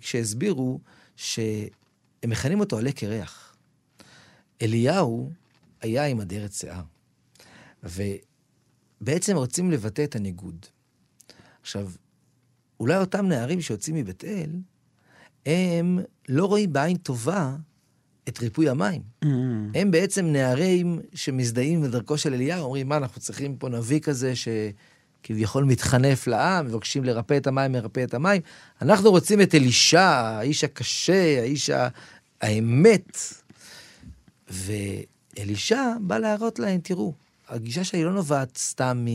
כשהסבירו 0.00 0.80
שהם 1.16 1.68
מכנים 2.26 2.60
אותו 2.60 2.78
עלה 2.78 2.92
קרח. 2.92 3.56
אליהו 4.62 5.30
היה 5.80 6.06
עם 6.06 6.20
אדרת 6.20 6.52
שיער, 6.52 6.82
ובעצם 7.82 9.36
רוצים 9.36 9.70
לבטא 9.70 10.04
את 10.04 10.16
הניגוד. 10.16 10.66
עכשיו, 11.62 11.90
אולי 12.80 12.96
אותם 12.96 13.26
נערים 13.26 13.60
שיוצאים 13.60 13.96
מבית 13.96 14.24
אל, 14.24 14.50
הם 15.46 15.98
לא 16.28 16.46
רואים 16.46 16.72
בעין 16.72 16.96
טובה 16.96 17.56
את 18.28 18.38
ריפוי 18.38 18.68
המים. 18.68 19.00
Mm. 19.24 19.26
הם 19.74 19.90
בעצם 19.90 20.26
נערים 20.26 21.00
שמזדהים 21.14 21.82
בדרכו 21.82 22.18
של 22.18 22.34
אליהו, 22.34 22.64
אומרים, 22.64 22.88
מה, 22.88 22.96
אנחנו 22.96 23.20
צריכים 23.20 23.56
פה 23.56 23.68
נביא 23.68 24.00
כזה 24.00 24.32
שכביכול 24.36 25.64
מתחנף 25.64 26.26
לעם, 26.26 26.66
מבקשים 26.66 27.04
לרפא 27.04 27.36
את 27.36 27.46
המים, 27.46 27.72
מרפא 27.72 28.04
את 28.04 28.14
המים. 28.14 28.40
אנחנו 28.82 29.10
רוצים 29.10 29.40
את 29.40 29.54
אלישע, 29.54 30.02
האיש 30.02 30.64
הקשה, 30.64 31.40
האיש 31.40 31.70
האמת. 32.40 33.18
ואלישע 34.48 35.82
בא 36.00 36.18
להראות 36.18 36.58
להם, 36.58 36.80
תראו, 36.80 37.12
הגישה 37.48 37.84
שלי 37.84 38.04
לא 38.04 38.12
נובעת 38.12 38.56
סתם 38.56 39.06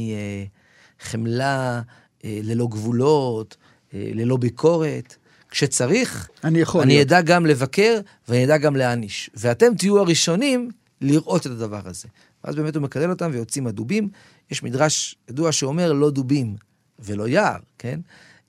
מחמלה 1.00 1.82
אה, 2.26 2.40
ללא 2.44 2.68
גבולות, 2.68 3.58
אה, 3.94 4.10
ללא 4.14 4.38
ביקורת. 4.38 5.16
כשצריך, 5.58 6.30
אני, 6.44 6.60
יכול 6.60 6.82
אני 6.82 7.02
אדע 7.02 7.22
גם 7.22 7.46
לבקר 7.46 8.00
ואני 8.28 8.46
אדע 8.46 8.58
גם 8.58 8.76
להעניש. 8.76 9.30
ואתם 9.34 9.76
תהיו 9.78 10.00
הראשונים 10.00 10.70
לראות 11.02 11.48
את 11.48 11.52
הדבר 11.52 11.82
הזה. 11.86 12.08
ואז 12.44 12.56
באמת 12.56 12.76
הוא 12.76 12.84
מקלל 12.84 13.10
אותם 13.10 13.30
ויוצאים 13.34 13.68
הדובים. 13.68 14.10
יש 14.52 14.64
מדרש 14.64 15.16
ידוע 15.30 15.52
שאומר 15.52 15.94
לא 15.94 16.12
דובים 16.12 16.56
ולא 17.00 17.28
יער, 17.28 17.60
כן? 17.78 18.00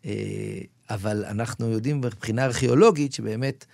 אה, 0.04 0.10
אבל 0.90 1.24
אנחנו 1.24 1.70
יודעים 1.70 2.00
מבחינה 2.00 2.44
ארכיאולוגית 2.44 3.12
שבאמת 3.12 3.66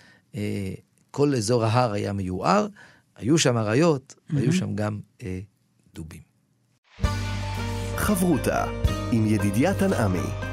כל 1.11 1.35
אזור 1.35 1.63
ההר 1.63 1.91
היה 1.91 2.13
מיוער, 2.13 2.67
היו 3.15 3.37
שם 3.37 3.57
אריות, 3.57 4.15
mm-hmm. 4.17 4.35
והיו 4.35 4.53
שם 4.53 4.75
גם 4.75 4.99
דובים. 5.95 6.21
חברותה 7.95 8.65
עם 9.11 9.25
ידידיה 9.25 9.73
תנעמי. 9.73 10.44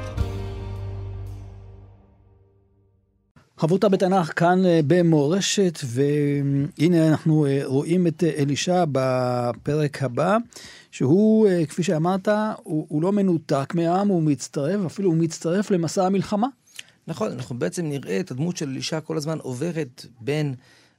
חברותה 3.63 3.89
בתנ"ך 3.89 4.31
כאן 4.35 4.65
אה, 4.65 4.79
במורשת, 4.87 5.79
והנה 5.85 7.07
אנחנו 7.07 7.45
אה, 7.45 7.61
רואים 7.63 8.07
את 8.07 8.23
אה, 8.23 8.29
אלישע 8.37 8.85
בפרק 8.91 10.03
הבא, 10.03 10.37
שהוא, 10.91 11.47
כפי 11.69 11.83
שאמרת, 11.83 12.27
הוא, 12.63 12.85
הוא 12.89 13.01
לא 13.01 13.11
מנותק 13.11 13.73
מהעם, 13.75 14.07
הוא 14.07 14.23
מצטרף, 14.23 14.85
אפילו 14.85 15.09
הוא 15.09 15.17
מצטרף 15.17 15.71
למסע 15.71 16.05
המלחמה. 16.05 16.47
נכון, 17.07 17.31
אנחנו 17.31 17.59
בעצם 17.59 17.85
נראה 17.85 18.19
את 18.19 18.31
הדמות 18.31 18.57
של 18.57 18.69
אלישע 18.69 18.99
כל 18.99 19.17
הזמן 19.17 19.37
עוברת 19.41 20.05
בין 20.21 20.53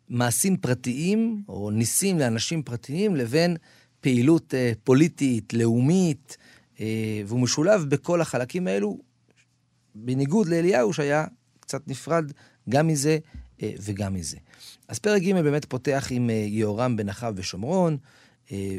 מעשים 0.09 0.56
פרטיים, 0.56 1.42
או 1.49 1.71
ניסים 1.71 2.18
לאנשים 2.18 2.62
פרטיים, 2.62 3.16
לבין 3.16 3.56
פעילות 4.00 4.54
פוליטית, 4.85 5.52
לאומית, 5.52 6.37
והוא 7.26 7.40
משולב 7.40 7.85
בכל 7.88 8.21
החלקים 8.21 8.66
האלו, 8.66 8.99
בניגוד 9.94 10.49
לאליהו 10.49 10.92
שהיה 10.92 11.25
קצת 11.61 11.88
נפרד 11.88 12.33
גם 12.68 12.87
מזה 12.87 13.18
אה, 13.62 13.73
וגם 13.80 14.14
מזה. 14.14 14.37
אז 14.88 14.99
פרק 14.99 15.23
ג' 15.23 15.33
באמת 15.33 15.64
פותח 15.64 16.09
עם 16.11 16.30
אה, 16.30 16.35
יהורם 16.35 16.97
בן 16.97 17.09
אחאב 17.09 17.35
ושומרון, 17.37 17.97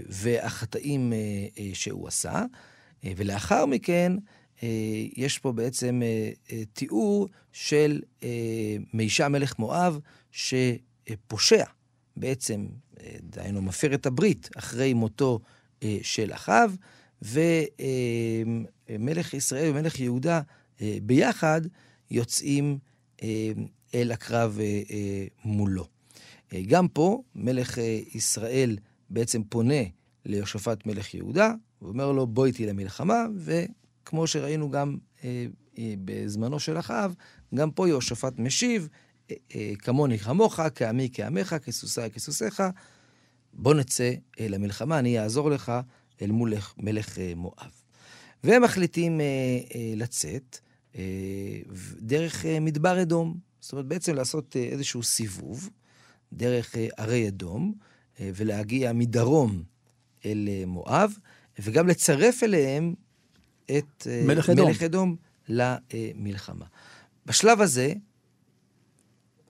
והחטאים 0.10 1.14
שהוא 1.74 2.08
עשה, 2.08 2.44
ולאחר 3.04 3.66
מכן 3.66 4.14
יש 5.16 5.40
פה 5.40 5.52
בעצם 5.52 6.02
תיאור 6.74 7.30
של 7.52 8.02
מישה 8.94 9.30
מלך 9.30 9.60
מואב 9.60 10.00
שפושע 10.32 11.64
בעצם, 12.18 12.68
דהיינו, 13.22 13.62
מפר 13.62 13.94
את 13.94 14.06
הברית 14.06 14.50
אחרי 14.56 14.94
מותו 14.94 15.40
של 16.02 16.34
אחאב, 16.34 16.76
ומלך 17.22 17.44
ישראל 19.34 19.72
ומלך 19.72 20.00
יהודה 20.00 20.42
ביחד 20.82 21.62
יוצאים 22.12 22.78
אל 23.94 24.12
הקרב 24.12 24.60
מולו. 25.46 25.88
גם 26.68 26.88
פה 26.88 27.24
מלך 27.36 27.78
ישראל 28.14 28.78
בעצם 29.10 29.44
פונה 29.44 29.84
ליהושפט 30.26 30.86
מלך 30.86 31.14
יהודה, 31.14 31.54
ואומר 31.82 32.12
לו, 32.12 32.28
בוא 32.28 32.46
איתי 32.46 32.66
למלחמה, 32.66 33.26
וכמו 33.36 34.28
שראינו 34.28 34.72
גם 34.72 34.98
אה, 35.24 35.46
אה, 35.78 35.94
בזמנו 36.06 36.60
של 36.60 36.80
אחאב, 36.80 37.14
גם 37.56 37.72
פה 37.72 37.88
יהושפט 37.88 38.40
משיב, 38.40 38.88
אה, 39.32 39.36
אה, 39.56 39.74
כמוני 39.78 40.18
כמוך, 40.20 40.60
כעמי 40.76 41.10
כעמך, 41.14 41.56
כסוסי 41.64 42.10
כסוסיך, 42.14 42.64
בוא 43.54 43.74
נצא 43.74 44.12
אה, 44.40 44.48
למלחמה, 44.48 45.00
אני 45.00 45.20
אעזור 45.20 45.50
לך 45.50 45.72
אל 46.22 46.32
מול 46.32 46.54
מלך 46.78 47.20
אה, 47.20 47.34
מואב. 47.36 47.72
והם 48.44 48.64
מחליטים 48.64 49.22
אה, 49.22 49.26
אה, 49.76 49.94
לצאת 49.96 50.58
אה, 50.62 50.65
דרך 52.00 52.46
אה, 52.46 52.60
מדבר 52.60 53.02
אדום, 53.02 53.38
זאת 53.60 53.72
אומרת, 53.72 53.86
בעצם 53.86 54.16
לעשות 54.16 54.56
אה, 54.56 54.64
איזשהו 54.64 55.04
סיבוב 55.04 55.70
דרך 56.34 56.78
אה, 56.78 56.88
ערי 56.98 57.28
אדום, 57.28 57.74
אה, 58.20 58.30
ולהגיע 58.36 58.94
מדרום 58.94 59.64
אל 60.26 60.50
אה, 60.52 60.64
מואב, 60.68 61.14
וגם 61.60 61.88
לצרף 61.88 62.44
אליהם 62.44 62.94
את 63.66 64.08
אה, 64.08 64.24
מלך 64.26 64.50
אדום, 64.50 64.68
מלך 64.68 64.84
אדום 64.84 65.16
למלחמה. 65.48 66.66
בשלב 67.26 67.62
הזה, 67.62 67.94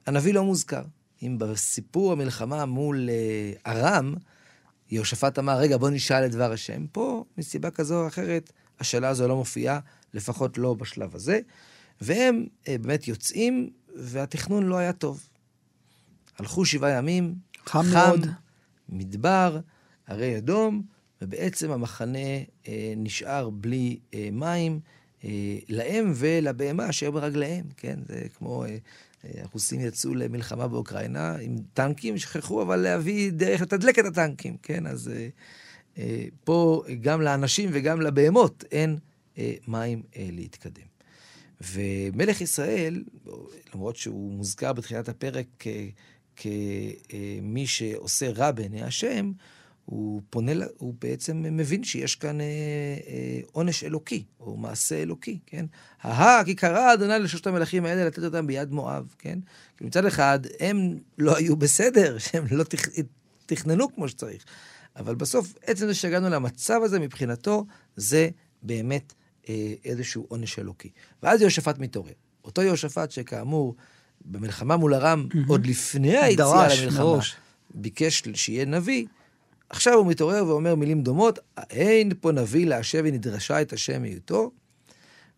הנביא 0.07 0.33
לא 0.33 0.43
מוזכר. 0.43 0.83
אם 1.23 1.37
בסיפור 1.39 2.11
המלחמה 2.11 2.65
מול 2.65 3.09
ארם, 3.67 4.15
יהושפט 4.91 5.39
אמר, 5.39 5.57
רגע, 5.57 5.77
בוא 5.77 5.89
נשאל 5.89 6.25
את 6.25 6.31
דבר 6.31 6.51
השם. 6.51 6.87
פה, 6.91 7.23
מסיבה 7.37 7.71
כזו 7.71 8.01
או 8.01 8.07
אחרת, 8.07 8.51
השאלה 8.79 9.09
הזו 9.09 9.27
לא 9.27 9.35
מופיעה, 9.35 9.79
לפחות 10.15 10.57
לא 10.57 10.73
בשלב 10.73 11.15
הזה. 11.15 11.39
והם 12.01 12.45
באמת 12.67 13.07
יוצאים, 13.07 13.69
והתכנון 13.95 14.63
לא 14.63 14.77
היה 14.77 14.93
טוב. 14.93 15.29
הלכו 16.37 16.65
שבעה 16.65 16.91
ימים, 16.91 17.35
חם, 17.65 17.83
חם 17.83 17.87
מאוד, 17.87 18.27
מדבר, 18.89 19.59
הרי 20.07 20.37
אדום, 20.37 20.83
ובעצם 21.21 21.71
המחנה 21.71 22.37
אה, 22.67 22.93
נשאר 22.97 23.49
בלי 23.49 23.99
אה, 24.13 24.29
מים 24.31 24.79
אה, 25.23 25.29
להם 25.69 26.11
ולבהמה 26.15 26.89
אשר 26.89 27.11
ברגליהם, 27.11 27.65
כן? 27.77 27.99
זה 28.07 28.27
כמו... 28.37 28.65
אה, 28.65 28.77
הרוסים 29.41 29.81
יצאו 29.81 30.15
למלחמה 30.15 30.67
באוקראינה 30.67 31.35
עם 31.35 31.55
טנקים, 31.73 32.17
שכחו 32.17 32.61
אבל 32.61 32.75
להביא 32.75 33.31
דרך 33.31 33.61
לתדלק 33.61 33.99
את 33.99 34.05
הטנקים, 34.05 34.57
כן? 34.63 34.87
אז 34.87 35.11
אה, 35.15 35.27
אה, 35.97 36.25
פה 36.43 36.83
גם 37.01 37.21
לאנשים 37.21 37.69
וגם 37.73 38.01
לבהמות 38.01 38.63
אין 38.71 38.89
אה, 38.91 39.14
מים 39.67 40.03
אה, 40.15 40.27
להתקדם. 40.31 40.87
ומלך 41.61 42.41
ישראל, 42.41 43.03
למרות 43.73 43.95
שהוא 43.95 44.33
מוזכר 44.33 44.73
בתחילת 44.73 45.09
הפרק 45.09 45.47
כמי 46.35 47.67
שעושה 47.67 48.31
רע 48.31 48.51
בעיני 48.51 48.83
השם, 48.83 49.31
הוא 49.85 50.21
פונה, 50.29 50.51
הוא 50.77 50.93
בעצם 51.01 51.45
מבין 51.51 51.83
שיש 51.83 52.15
כאן 52.15 52.41
אה, 52.41 52.45
אה, 53.07 53.39
עונש 53.51 53.83
אלוקי, 53.83 54.23
או 54.39 54.57
מעשה 54.57 55.01
אלוקי, 55.01 55.39
כן? 55.45 55.65
ההא, 56.01 56.43
כי 56.43 56.55
קרא 56.55 56.93
אדוני 56.93 57.19
לשלושת 57.19 57.47
המלכים 57.47 57.85
האלה 57.85 58.05
לתת 58.05 58.23
אותם 58.23 58.47
ביד 58.47 58.71
מואב, 58.71 59.15
כן? 59.19 59.39
כי 59.77 59.83
מצד 59.83 60.05
אחד, 60.05 60.39
הם 60.59 60.97
לא 61.17 61.35
היו 61.37 61.55
בסדר, 61.55 62.17
שהם 62.23 62.45
לא 62.51 62.63
תכ... 62.63 62.89
תכננו 63.45 63.95
כמו 63.95 64.07
שצריך. 64.07 64.45
אבל 64.95 65.15
בסוף, 65.15 65.53
עצם 65.63 65.87
זה 65.87 65.93
שהגענו 65.93 66.29
למצב 66.29 66.81
הזה, 66.83 66.99
מבחינתו, 66.99 67.65
זה 67.95 68.29
באמת 68.63 69.13
אה, 69.13 69.24
איזשהו 69.85 70.25
עונש 70.29 70.59
אלוקי. 70.59 70.89
ואז 71.23 71.41
יהושפט 71.41 71.77
מתעורר. 71.79 72.13
אותו 72.43 72.61
יהושפט 72.61 73.11
שכאמור, 73.11 73.75
במלחמה 74.25 74.77
מול 74.77 74.93
ארם, 74.93 75.27
mm-hmm. 75.31 75.37
עוד 75.47 75.65
לפני 75.65 76.17
היציאה 76.17 76.67
למלחמה, 76.81 77.03
מראש. 77.03 77.35
ביקש 77.73 78.23
שיהיה 78.33 78.65
נביא, 78.65 79.05
עכשיו 79.69 79.93
הוא 79.93 80.07
מתעורר 80.07 80.47
ואומר 80.47 80.75
מילים 80.75 81.01
דומות, 81.01 81.39
אין 81.69 82.11
פה 82.21 82.31
נביא 82.31 82.65
להשב 82.65 83.03
ונדרשה 83.05 83.61
את 83.61 83.73
השם 83.73 84.01
מהיותו. 84.01 84.51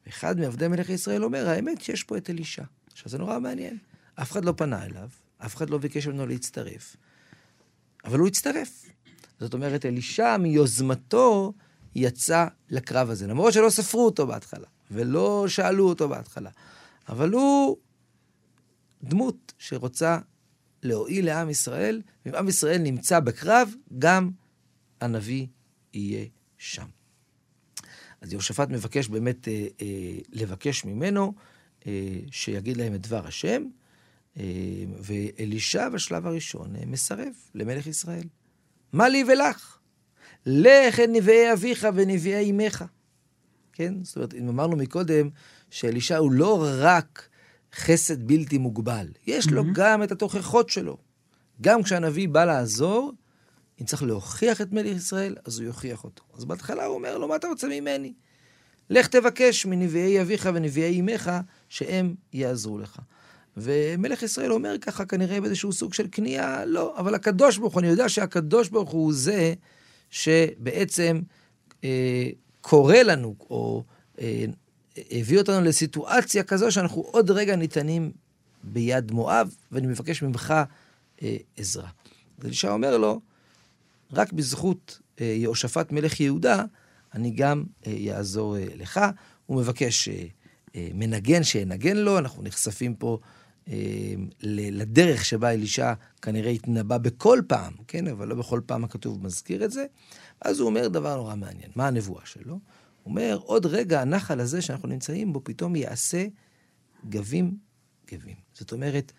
ואחד 0.06 0.39
מעבדי 0.39 0.67
מלך 0.67 0.89
ישראל 0.89 1.24
אומר, 1.24 1.50
האמת 1.50 1.82
שיש 1.82 2.04
פה 2.04 2.17
את 2.17 2.30
אלישע. 2.30 2.63
עכשיו 2.91 3.10
זה 3.10 3.17
נורא 3.17 3.39
מעניין. 3.39 3.78
אף 4.22 4.32
אחד 4.32 4.46
לא 4.46 4.54
פנה 4.58 4.86
אליו, 4.86 5.10
אף 5.38 5.56
אחד 5.56 5.70
לא 5.70 5.78
ביקש 5.78 6.08
ממנו 6.08 6.28
להצטרף, 6.28 6.96
אבל 8.06 8.20
הוא 8.20 8.28
הצטרף. 8.28 8.86
זאת 9.39 9.54
אומרת, 9.54 9.86
אלישע 9.86 10.38
מיוזמתו 10.38 11.54
יצא 11.98 12.48
לקרב 12.70 13.10
הזה, 13.10 13.28
למרות 13.28 13.54
שלא 13.54 13.70
ספרו 13.70 14.06
אותו 14.06 14.28
בהתחלה, 14.28 14.68
ולא 14.92 15.46
שאלו 15.48 15.90
אותו 15.90 16.10
בהתחלה. 16.10 16.50
אבל 17.10 17.32
הוא 17.32 17.78
דמות 19.04 19.54
שרוצה 19.58 20.18
להועיל 20.84 21.26
לעם 21.26 21.50
ישראל, 21.50 22.02
ואם 22.26 22.36
עם 22.36 22.50
ישראל 22.50 22.78
נמצא 22.78 23.20
בקרב, 23.20 23.74
גם 24.00 24.30
הנביא 25.02 25.48
יהיה 25.94 26.26
שם. 26.58 26.86
אז 28.22 28.34
יהושפט 28.34 28.70
מבקש 28.70 29.08
באמת 29.08 29.48
אה, 29.48 29.68
אה, 29.82 30.18
לבקש 30.34 30.86
ממנו 30.86 31.34
אה, 31.88 32.20
שיגיד 32.32 32.78
להם 32.78 32.96
את 32.96 33.02
דבר 33.02 33.28
השם, 33.28 33.64
אה, 34.40 34.44
ואלישע 35.00 35.90
בשלב 35.90 36.28
הראשון 36.28 36.76
אה, 36.76 36.82
מסרב 36.86 37.34
למלך 37.56 37.88
ישראל. 37.88 38.28
מה 38.94 39.10
לי 39.10 39.24
ולך? 39.28 39.77
לך 40.50 41.00
את 41.00 41.10
נביאי 41.10 41.54
אביך 41.54 41.88
ונביאי 41.94 42.52
אמך. 42.52 42.86
כן? 43.74 43.94
זאת 44.04 44.16
אומרת, 44.16 44.34
אם 44.34 44.50
אמרנו 44.50 44.76
מקודם 44.76 45.30
שאלישע 45.70 46.18
הוא 46.18 46.32
לא 46.32 46.66
רק 46.80 47.30
חסד 47.76 48.28
בלתי 48.28 48.58
מוגבל. 48.58 49.08
יש 49.28 49.48
לו 49.48 49.62
mm-hmm. 49.62 49.74
גם 49.74 50.04
את 50.04 50.12
התוכחות 50.12 50.70
שלו. 50.70 50.98
גם 51.62 51.84
כשהנביא 51.84 52.30
בא 52.30 52.46
לעזור, 52.46 53.14
אם 53.82 53.86
צריך 53.86 54.04
להוכיח 54.04 54.62
את 54.62 54.72
מלך 54.72 54.96
ישראל, 54.96 55.36
אז 55.46 55.60
הוא 55.60 55.68
יוכיח 55.68 56.04
אותו. 56.04 56.24
אז 56.34 56.46
בהתחלה 56.46 56.86
הוא 56.86 56.96
אומר 56.96 57.18
לו, 57.18 57.28
מה 57.28 57.36
אתה 57.36 57.48
רוצה 57.48 57.68
ממני? 57.68 58.14
לך 58.90 59.08
תבקש 59.08 59.66
מנביאי 59.66 60.22
אביך 60.22 60.50
ונביאי 60.54 61.00
אמך, 61.00 61.32
שהם 61.70 62.16
יעזרו 62.34 62.78
לך. 62.78 63.00
ומלך 63.58 64.24
ישראל 64.24 64.52
אומר 64.52 64.78
ככה, 64.78 65.06
כנראה 65.06 65.42
באיזשהו 65.42 65.74
סוג 65.74 65.94
של 65.94 66.08
כניעה, 66.12 66.66
לא, 66.66 66.98
אבל 66.98 67.16
הקדוש 67.16 67.58
ברוך 67.58 67.74
הוא, 67.74 67.80
אני 67.80 67.88
יודע 67.88 68.10
שהקדוש 68.10 68.70
ברוך 68.70 68.92
הוא 68.92 69.14
זה 69.14 69.54
שבעצם 70.10 71.22
אה, 71.84 72.30
קורא 72.62 72.98
לנו, 72.98 73.36
או 73.50 73.84
אה, 74.22 74.46
הביא 75.12 75.38
אותנו 75.38 75.62
לסיטואציה 75.62 76.43
כזו 76.43 76.72
שאנחנו 76.72 77.02
עוד 77.02 77.32
רגע 77.32 77.56
ניתנים 77.56 78.12
ביד 78.63 79.12
מואב, 79.12 79.56
ואני 79.72 79.88
מבקש 79.88 80.22
ממך 80.22 80.54
אה, 81.22 81.38
עזרה. 81.58 81.89
אלישע 82.46 82.72
אומר 82.72 82.98
לו, 82.98 83.22
רק 84.13 84.34
בזכות 84.34 85.00
אה, 85.22 85.26
יהושפט 85.26 85.91
מלך 85.91 86.20
יהודה, 86.20 86.63
אני 87.13 87.32
גם 87.32 87.63
אה, 87.88 87.91
יעזור 87.91 88.58
אה, 88.58 88.65
לך. 88.76 89.00
הוא 89.46 89.62
מבקש 89.62 90.10
אה, 90.10 90.24
אה, 90.76 90.89
מנגן 90.93 91.43
שינגן 91.43 91.98
לו, 91.98 92.17
אנחנו 92.17 92.43
נחשפים 92.43 92.96
פה 92.96 93.20
לדרך 94.44 95.26
שבה 95.26 95.52
אלישע 95.52 95.94
כנראה 96.22 96.52
התנבא 96.52 96.98
בכל 96.98 97.42
פעם, 97.48 97.74
כן? 97.88 98.08
אבל 98.08 98.28
לא 98.28 98.36
בכל 98.36 98.62
פעם 98.66 98.84
הכתוב 98.84 99.26
מזכיר 99.26 99.66
את 99.66 99.72
זה. 99.72 99.86
אז 100.42 100.60
הוא 100.60 100.70
אומר 100.70 100.88
דבר 100.88 101.16
נורא 101.16 101.36
מעניין. 101.36 101.72
מה 101.76 101.88
הנבואה 101.88 102.26
שלו? 102.26 102.60
אומר, 103.06 103.40
עוד 103.44 103.66
רגע 103.66 104.02
הנחל 104.02 104.40
הזה 104.40 104.62
שאנחנו 104.62 104.88
נמצאים 104.88 105.34
בו 105.34 105.42
פתאום 105.44 105.76
יעשה 105.76 106.26
גבים 107.10 107.58
גבים. 108.12 108.36
זאת 108.54 108.72
אומרת, 108.72 109.12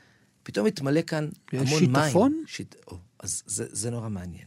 פתאום 0.42 0.66
יתמלא 0.66 1.02
כאן 1.02 1.28
המון 1.52 1.66
שיטפון? 1.66 1.92
מים. 1.92 2.04
שיטפון? 2.04 2.44
שיט... 2.46 2.74
או, 2.86 2.96
אז 3.20 3.42
זה, 3.46 3.64
זה 3.70 3.90
נורא 3.90 4.08
מעניין. 4.08 4.46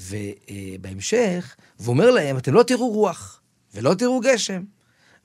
ובהמשך, 0.00 1.56
והוא 1.78 1.92
אומר 1.92 2.10
להם, 2.10 2.36
אתם 2.36 2.54
לא 2.54 2.62
תראו 2.62 2.90
רוח 2.90 3.40
ולא 3.74 3.94
תראו 3.94 4.20
גשם, 4.20 4.64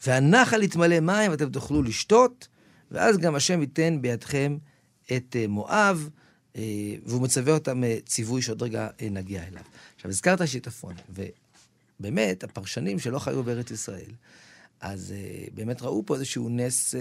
והנחל 0.05 0.63
יתמלא 0.63 0.99
מים 0.99 1.31
ואתם 1.31 1.49
תוכלו 1.49 1.83
לשתות, 1.83 2.47
ואז 2.91 3.17
גם 3.17 3.35
השם 3.35 3.61
ייתן 3.61 3.97
בידכם 4.01 4.57
את 5.17 5.35
אה, 5.39 5.47
מואב, 5.47 6.09
אה, 6.55 6.61
והוא 7.05 7.21
מצווה 7.21 7.53
אותם 7.53 7.83
אה, 7.83 7.97
ציווי 8.05 8.41
שעוד 8.41 8.63
רגע 8.63 8.87
נגיע 9.11 9.43
אליו. 9.43 9.63
עכשיו, 9.95 10.11
הזכרת 10.11 10.47
שיטפון, 10.47 10.95
באמת, 11.99 12.43
הפרשנים 12.43 12.99
שלא 12.99 13.19
חיו 13.19 13.43
בארץ 13.43 13.71
ישראל, 13.71 14.11
אז 14.81 15.13
uh, 15.13 15.51
באמת 15.53 15.81
ראו 15.81 16.03
פה 16.05 16.15
איזשהו 16.15 16.49
נס 16.49 16.95
uh, 16.95 16.97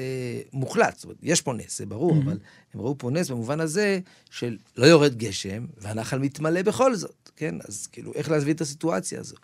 מוחלט. 0.53 0.95
זאת 0.95 1.05
אומרת, 1.05 1.17
יש 1.23 1.41
פה 1.41 1.53
נס, 1.53 1.79
זה 1.79 1.87
ברור, 1.87 2.13
mm-hmm. 2.13 2.25
אבל 2.25 2.39
הם 2.75 2.81
ראו 2.81 2.99
פה 2.99 3.11
נס 3.11 3.31
במובן 3.31 3.61
הזה 3.61 4.01
של 4.31 4.59
לא 4.77 4.87
יורד 4.87 5.15
גשם, 5.15 5.67
והנחל 5.79 6.19
מתמלא 6.19 6.63
בכל 6.63 6.95
זאת, 6.95 7.31
כן? 7.37 7.55
אז 7.69 7.87
כאילו, 7.87 8.13
איך 8.15 8.31
להסביר 8.31 8.55
את 8.55 8.61
הסיטואציה 8.61 9.21
הזו? 9.21 9.37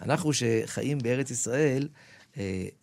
אנחנו 0.00 0.32
שחיים 0.32 0.98
בארץ 0.98 1.30
ישראל, 1.30 1.88
uh, 1.92 2.09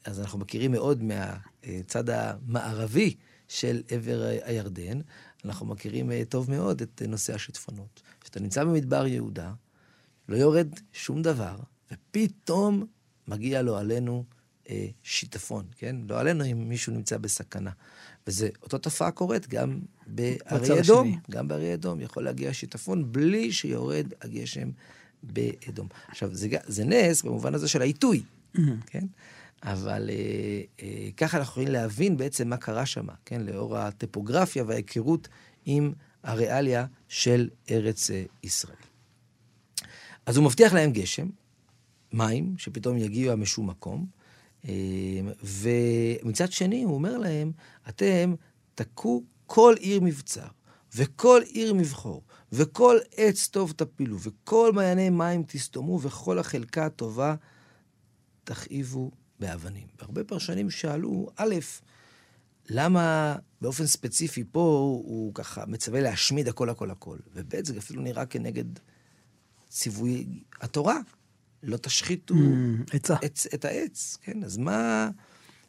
אז 0.05 0.19
אנחנו 0.19 0.39
מכירים 0.39 0.71
מאוד 0.71 1.03
מהצד 1.03 2.10
המערבי 2.10 3.15
של 3.47 3.81
עבר 3.89 4.29
הירדן, 4.43 4.99
אנחנו 5.45 5.65
מכירים 5.65 6.12
אה, 6.12 6.23
טוב 6.29 6.51
מאוד 6.51 6.81
את 6.81 7.01
אה, 7.01 7.07
נושא 7.07 7.36
השיטפונות. 7.36 8.01
כשאתה 8.21 8.39
נמצא 8.39 8.63
במדבר 8.63 9.07
יהודה, 9.07 9.53
לא 10.29 10.36
יורד 10.36 10.67
שום 10.93 11.21
דבר, 11.21 11.55
ופתאום 11.91 12.86
מגיע 13.27 13.62
לו 13.62 13.77
עלינו 13.77 14.23
אה, 14.69 14.88
שיטפון, 15.03 15.65
כן? 15.77 15.95
לא 16.10 16.19
עלינו 16.19 16.45
אם 16.45 16.69
מישהו 16.69 16.93
נמצא 16.93 17.17
בסכנה. 17.17 17.71
וזה, 18.27 18.49
אותה 18.63 18.77
תופעה 18.77 19.12
קורית 19.12 19.47
גם 19.47 19.79
בארי 20.07 20.79
אדום. 20.79 21.07
השני. 21.07 21.17
גם 21.31 21.47
בארי 21.47 21.73
אדום 21.73 22.01
יכול 22.01 22.23
להגיע 22.23 22.53
שיטפון 22.53 23.12
בלי 23.12 23.51
שיורד 23.51 24.13
הגשם 24.21 24.69
באדום. 25.23 25.88
עכשיו, 26.07 26.36
זה, 26.36 26.47
זה 26.67 26.86
נס 26.86 27.23
במובן 27.23 27.55
הזה 27.55 27.67
של 27.67 27.81
העיתוי. 27.81 28.23
כן? 28.87 29.05
אבל 29.63 30.09
אה, 30.09 30.61
אה, 30.81 31.09
ככה 31.17 31.37
אנחנו 31.37 31.51
יכולים 31.51 31.67
להבין 31.67 32.17
בעצם 32.17 32.49
מה 32.49 32.57
קרה 32.57 32.85
שם, 32.85 33.07
כן? 33.25 33.41
לאור 33.41 33.77
הטופוגרפיה 33.77 34.63
וההיכרות 34.67 35.27
עם 35.65 35.93
הריאליה 36.23 36.85
של 37.07 37.49
ארץ 37.71 38.11
אה, 38.11 38.23
ישראל. 38.43 38.75
אז 40.25 40.37
הוא 40.37 40.45
מבטיח 40.45 40.73
להם 40.73 40.91
גשם, 40.91 41.27
מים, 42.13 42.55
שפתאום 42.57 42.97
יגיעו 42.97 43.37
משום 43.37 43.69
מקום, 43.69 44.05
אה, 44.67 44.73
ומצד 45.43 46.51
שני 46.51 46.83
הוא 46.83 46.93
אומר 46.93 47.17
להם, 47.17 47.51
אתם 47.89 48.33
תכו 48.75 49.23
כל 49.45 49.75
עיר 49.79 50.01
מבצר, 50.01 50.47
וכל 50.95 51.41
עיר 51.45 51.73
מבחור, 51.73 52.23
וכל 52.51 52.97
עץ 53.15 53.47
טוב 53.47 53.71
תפילו, 53.71 54.17
וכל 54.19 54.71
מעייני 54.73 55.09
מים 55.09 55.43
תסתומו, 55.47 55.99
וכל 56.01 56.39
החלקה 56.39 56.85
הטובה 56.85 57.35
תכאיבו 58.47 59.12
באבנים. 59.39 59.88
והרבה 59.99 60.23
פרשנים 60.23 60.69
שאלו, 60.69 61.29
א', 61.36 61.55
למה 62.69 63.36
באופן 63.62 63.86
ספציפי 63.86 64.43
פה 64.51 64.60
הוא 65.05 65.33
ככה 65.33 65.65
מצווה 65.65 66.01
להשמיד 66.01 66.47
הכל 66.47 66.69
הכל 66.69 66.91
הכל, 66.91 67.17
וב', 67.33 67.65
זה 67.65 67.77
אפילו 67.77 68.01
נראה 68.01 68.25
כנגד 68.25 68.65
ציווי 69.69 70.27
התורה. 70.62 70.99
לא 71.63 71.77
תשחיתו 71.77 72.33
mm, 72.33 72.95
את, 72.95 73.12
את 73.53 73.65
העץ, 73.65 74.17
כן? 74.21 74.43
אז 74.43 74.57
מה, 74.57 75.10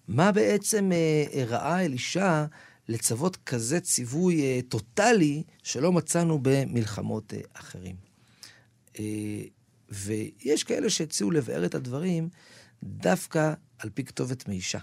מה 0.09 0.33
בעצם 0.33 0.91
אה, 0.93 1.45
ראה 1.45 1.85
אלישע 1.85 2.45
לצוות 2.89 3.37
כזה 3.37 3.81
ציווי 3.81 4.43
אה, 4.43 4.61
טוטאלי 4.69 5.43
שלא 5.63 5.93
מצאנו 5.93 6.39
במלחמות 6.43 7.35
אה, 7.35 7.41
אחרים? 7.53 7.97
אה, 8.99 9.43
ויש 9.91 10.65
כאלה 10.65 10.91
שהציעו 10.91 11.31
לבאר 11.31 11.65
את 11.65 11.75
הדברים 11.75 12.29
דווקא 12.83 13.53
על 13.79 13.91
פי 13.91 14.05
כתובת 14.05 14.49
מישה. 14.49 14.79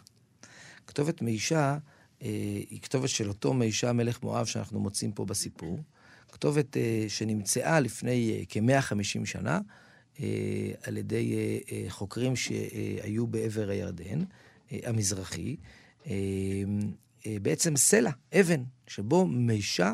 כתובת 0.88 1.22
מישה 1.22 1.78
אה, 2.22 2.28
היא 2.70 2.82
כתובת 2.82 3.10
של 3.10 3.30
אותו 3.30 3.54
מישה 3.54 3.94
מלך 3.94 4.24
מואב 4.24 4.46
שאנחנו 4.46 4.80
מוצאים 4.80 5.12
פה 5.12 5.26
בסיפור. 5.26 5.80
כתובת 6.32 6.78
אה, 6.78 7.06
שנמצאה 7.08 7.80
לפני 7.80 8.38
אה, 8.40 8.44
כ-150 8.50 9.26
שנה 9.26 9.60
אה, 10.20 10.72
על 10.84 10.98
ידי 10.98 11.36
אה, 11.36 11.58
אה, 11.72 11.86
חוקרים 11.90 12.36
שהיו 12.36 13.28
בעבר 13.28 13.70
הירדן 13.70 14.24
אה, 14.72 14.80
המזרחי. 14.84 15.56
אה, 16.08 16.14
אה, 17.26 17.38
בעצם 17.42 17.76
סלע, 17.76 18.12
אבן, 18.40 18.64
שבו 18.88 19.26
מישה 19.26 19.94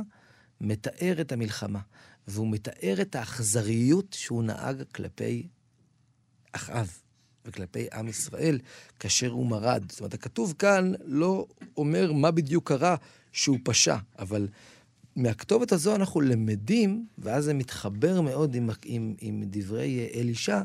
מתאר 0.62 1.22
את 1.22 1.32
המלחמה. 1.32 1.80
והוא 2.28 2.52
מתאר 2.52 3.02
את 3.02 3.16
האכזריות 3.16 4.14
שהוא 4.14 4.44
נהג 4.44 4.84
כלפי 4.96 5.48
אחאב. 6.52 7.01
וכלפי 7.46 7.88
עם 7.94 8.08
ישראל 8.08 8.60
כאשר 9.00 9.30
הוא 9.30 9.48
מרד. 9.48 9.84
זאת 9.92 10.00
אומרת, 10.00 10.14
הכתוב 10.14 10.54
כאן 10.60 10.92
לא 11.06 11.46
אומר 11.78 12.14
מה 12.14 12.32
בדיוק 12.32 12.68
קרה 12.68 12.96
שהוא 13.32 13.58
פשע, 13.64 13.96
אבל 14.20 14.48
מהכתובת 15.16 15.72
הזו 15.72 15.96
אנחנו 15.96 16.22
למדים, 16.22 17.06
ואז 17.18 17.44
זה 17.44 17.54
מתחבר 17.54 18.22
מאוד 18.22 18.56
עם, 18.56 18.70
עם, 18.86 19.16
עם 19.22 19.44
דברי 19.46 20.10
אלישע, 20.16 20.62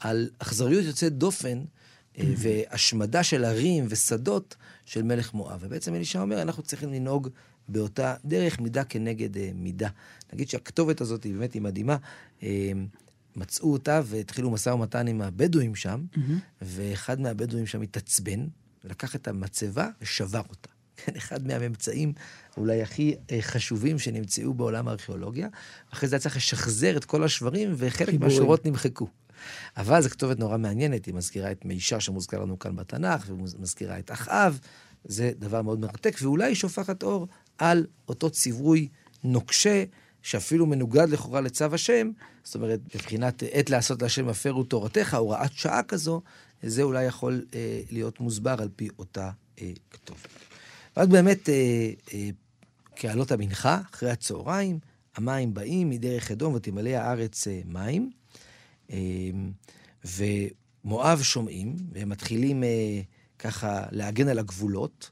על 0.00 0.30
אכזריות 0.38 0.84
יוצאת 0.84 1.12
דופן 1.12 1.64
mm-hmm. 1.64 2.20
והשמדה 2.42 3.22
של 3.22 3.44
ערים 3.44 3.86
ושדות 3.88 4.56
של 4.84 5.02
מלך 5.02 5.34
מואב. 5.34 5.58
ובעצם 5.60 5.94
אלישע 5.94 6.20
אומר, 6.20 6.42
אנחנו 6.42 6.62
צריכים 6.62 6.92
לנהוג 6.92 7.28
באותה 7.68 8.14
דרך, 8.24 8.60
מידה 8.60 8.84
כנגד 8.84 9.36
אה, 9.36 9.50
מידה. 9.54 9.88
נגיד 10.32 10.48
שהכתובת 10.48 11.00
הזאת 11.00 11.24
היא 11.24 11.34
באמת 11.34 11.52
היא 11.52 11.62
מדהימה. 11.62 11.96
מצאו 13.36 13.72
אותה 13.72 14.00
והתחילו 14.04 14.50
משא 14.50 14.70
ומתן 14.70 15.06
עם 15.06 15.22
הבדואים 15.22 15.74
שם, 15.74 16.04
mm-hmm. 16.14 16.18
ואחד 16.62 17.20
מהבדואים 17.20 17.66
שם 17.66 17.82
התעצבן, 17.82 18.46
לקח 18.84 19.16
את 19.16 19.28
המצבה 19.28 19.88
ושבר 20.02 20.42
אותה. 20.48 20.68
כן, 20.96 21.12
אחד 21.16 21.46
מהממצאים 21.46 22.12
אולי 22.56 22.82
הכי 22.82 23.14
אה, 23.30 23.42
חשובים 23.42 23.98
שנמצאו 23.98 24.54
בעולם 24.54 24.88
הארכיאולוגיה. 24.88 25.48
אחרי 25.92 26.08
זה 26.08 26.16
היה 26.16 26.20
צריך 26.20 26.36
לשחזר 26.36 26.96
את 26.96 27.04
כל 27.04 27.24
השברים, 27.24 27.74
וחלק 27.76 28.08
חיבורים. 28.08 28.20
מהשורות 28.20 28.66
נמחקו. 28.66 29.08
אבל 29.76 30.02
זו 30.02 30.10
כתובת 30.10 30.38
נורא 30.38 30.58
מעניינת, 30.58 31.06
היא 31.06 31.14
מזכירה 31.14 31.52
את 31.52 31.64
מישר 31.64 31.98
שמוזכר 31.98 32.42
לנו 32.42 32.58
כאן 32.58 32.76
בתנ"ך, 32.76 33.24
ומזכירה 33.28 33.98
את 33.98 34.10
אחאב, 34.10 34.58
זה 35.04 35.32
דבר 35.38 35.62
מאוד 35.62 35.80
מרתק, 35.80 36.16
ואולי 36.22 36.54
שופכת 36.54 37.02
אור 37.02 37.28
על 37.58 37.86
אותו 38.08 38.30
ציווי 38.30 38.88
נוקשה 39.24 39.84
שאפילו 40.24 40.66
מנוגד 40.66 41.08
לכאורה 41.08 41.40
לצו 41.40 41.64
השם, 41.72 42.10
זאת 42.44 42.54
אומרת, 42.54 42.80
מבחינת 42.94 43.42
עת 43.52 43.70
לעשות 43.70 44.02
להשם 44.02 44.28
הפרו 44.28 44.64
תורתך, 44.64 45.14
הוראת 45.14 45.52
שעה 45.52 45.82
כזו, 45.82 46.22
זה 46.62 46.82
אולי 46.82 47.04
יכול 47.04 47.46
אה, 47.54 47.80
להיות 47.90 48.20
מוסבר 48.20 48.56
על 48.58 48.68
פי 48.76 48.88
אותה 48.98 49.30
אה, 49.60 49.72
כתובת. 49.90 50.28
ואז 50.96 51.08
באמת, 51.08 51.48
אה, 51.48 51.90
אה, 52.14 52.28
כעלות 52.96 53.32
המנחה, 53.32 53.80
אחרי 53.94 54.10
הצהריים, 54.10 54.78
המים 55.16 55.54
באים 55.54 55.90
מדרך 55.90 56.30
אדום 56.30 56.54
ותמלא 56.54 56.90
הארץ 56.90 57.48
אה, 57.48 57.60
מים, 57.64 58.10
אה, 58.90 58.98
ומואב 60.04 61.22
שומעים, 61.22 61.76
והם 61.92 62.08
מתחילים 62.08 62.64
אה, 62.64 63.00
ככה 63.38 63.82
להגן 63.90 64.28
על 64.28 64.38
הגבולות, 64.38 65.10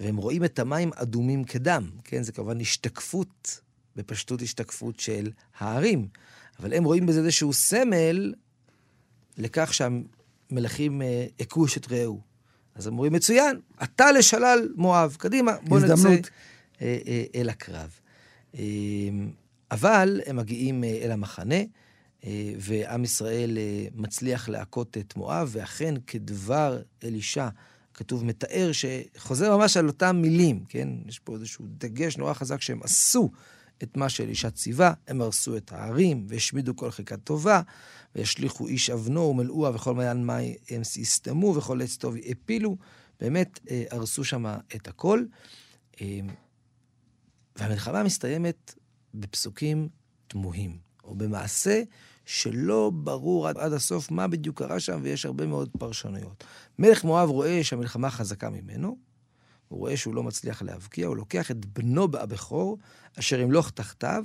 והם 0.00 0.16
רואים 0.16 0.44
את 0.44 0.58
המים 0.58 0.90
אדומים 0.94 1.44
כדם, 1.44 1.90
כן? 2.04 2.22
זה 2.22 2.32
כמובן 2.32 2.60
השתקפות 2.60 3.60
בפשטות 3.96 4.42
השתקפות 4.42 5.00
של 5.00 5.30
הערים. 5.58 6.08
אבל 6.60 6.72
הם 6.72 6.84
רואים 6.84 7.06
בזה 7.06 7.20
איזשהו 7.20 7.52
סמל 7.52 8.34
לכך 9.38 9.74
שהמלכים 9.74 11.02
אה, 11.02 11.26
הכו 11.40 11.64
את 11.76 11.92
רעהו. 11.92 12.20
אז 12.74 12.86
הם 12.86 12.92
אומרים, 12.92 13.12
מצוין, 13.12 13.60
אתה 13.82 14.12
לשלל 14.12 14.68
מואב, 14.76 15.16
קדימה, 15.18 15.52
בוא 15.68 15.80
נצא 15.80 16.08
אה, 16.08 16.98
אה, 17.06 17.24
אל 17.34 17.48
הקרב. 17.48 17.90
אה, 18.54 18.60
אבל 19.70 20.20
הם 20.26 20.36
מגיעים 20.36 20.84
אה, 20.84 20.98
אל 21.02 21.10
המחנה, 21.10 21.60
אה, 22.24 22.52
ועם 22.58 23.04
ישראל 23.04 23.58
אה, 23.58 23.86
מצליח 23.94 24.48
להכות 24.48 24.98
את 24.98 25.16
מואב, 25.16 25.48
ואכן 25.52 25.94
כדבר 26.06 26.82
אלישע, 27.04 27.48
כתוב 27.94 28.24
מתאר 28.24 28.70
שחוזר 28.72 29.56
ממש 29.56 29.76
על 29.76 29.86
אותם 29.86 30.16
מילים, 30.16 30.64
כן? 30.68 30.88
יש 31.06 31.18
פה 31.18 31.34
איזשהו 31.34 31.64
דגש 31.68 32.16
נורא 32.16 32.34
חזק 32.34 32.60
שהם 32.60 32.80
עשו 32.82 33.30
את 33.82 33.96
מה 33.96 34.08
שאלישע 34.08 34.50
ציווה, 34.50 34.92
הם 35.08 35.20
הרסו 35.20 35.56
את 35.56 35.72
הערים, 35.72 36.26
והשמידו 36.28 36.76
כל 36.76 36.90
חלקה 36.90 37.16
טובה, 37.16 37.60
והשליכו 38.14 38.66
איש 38.66 38.90
אבנו 38.90 39.20
ומלאוה 39.20 39.70
וכל 39.74 39.94
מעיין 39.94 40.26
מים 40.26 40.54
הם 40.70 40.80
יסתמו, 40.96 41.54
וכל 41.56 41.82
עץ 41.82 41.96
טוב 41.96 42.14
הפילו. 42.30 42.76
באמת, 43.20 43.60
אה, 43.70 43.84
הרסו 43.90 44.24
שם 44.24 44.44
את 44.76 44.88
הכל. 44.88 45.24
אה, 46.00 46.20
והמלחמה 47.56 48.02
מסתיימת 48.02 48.74
בפסוקים 49.14 49.88
תמוהים, 50.28 50.78
או 51.04 51.14
במעשה 51.14 51.82
שלא 52.24 52.90
ברור 52.94 53.48
עד, 53.48 53.58
עד 53.58 53.72
הסוף 53.72 54.10
מה 54.10 54.28
בדיוק 54.28 54.58
קרה 54.58 54.80
שם, 54.80 55.00
ויש 55.02 55.26
הרבה 55.26 55.46
מאוד 55.46 55.70
פרשנויות. 55.78 56.44
מלך 56.78 57.04
מואב 57.04 57.28
רואה 57.28 57.64
שהמלחמה 57.64 58.10
חזקה 58.10 58.50
ממנו, 58.50 58.96
הוא 59.68 59.78
רואה 59.78 59.96
שהוא 59.96 60.14
לא 60.14 60.22
מצליח 60.22 60.62
להבקיע, 60.62 61.06
הוא 61.06 61.16
לוקח 61.16 61.50
את 61.50 61.66
בנו 61.66 62.08
הבכור, 62.18 62.78
אשר 63.18 63.40
ימלוך 63.40 63.70
תחתיו, 63.70 64.24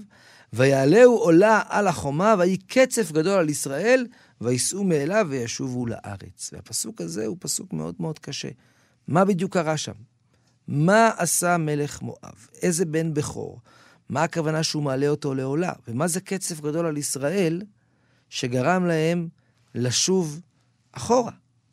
ויעלהו 0.53 1.17
עולה 1.17 1.61
על 1.69 1.87
החומה, 1.87 2.35
ויהי 2.39 2.57
קצף 2.57 3.11
גדול 3.11 3.39
על 3.39 3.49
ישראל, 3.49 4.07
וייסעו 4.41 4.83
מאליו 4.83 5.27
וישובו 5.29 5.85
לארץ. 5.85 6.49
והפסוק 6.53 7.01
הזה 7.01 7.25
הוא 7.25 7.37
פסוק 7.39 7.73
מאוד 7.73 7.95
מאוד 7.99 8.19
קשה. 8.19 8.49
מה 9.07 9.25
בדיוק 9.25 9.53
קרה 9.53 9.77
שם? 9.77 9.93
מה 10.67 11.11
עשה 11.17 11.57
מלך 11.57 12.01
מואב? 12.01 12.47
איזה 12.61 12.85
בן 12.85 13.13
בכור? 13.13 13.59
מה 14.09 14.23
הכוונה 14.23 14.63
שהוא 14.63 14.83
מעלה 14.83 15.07
אותו 15.07 15.33
לעולה? 15.33 15.73
ומה 15.87 16.07
זה 16.07 16.21
קצף 16.21 16.59
גדול 16.59 16.85
על 16.85 16.97
ישראל 16.97 17.61
שגרם 18.29 18.85
להם 18.85 19.27
לשוב 19.75 20.41
אחורה? 20.91 21.31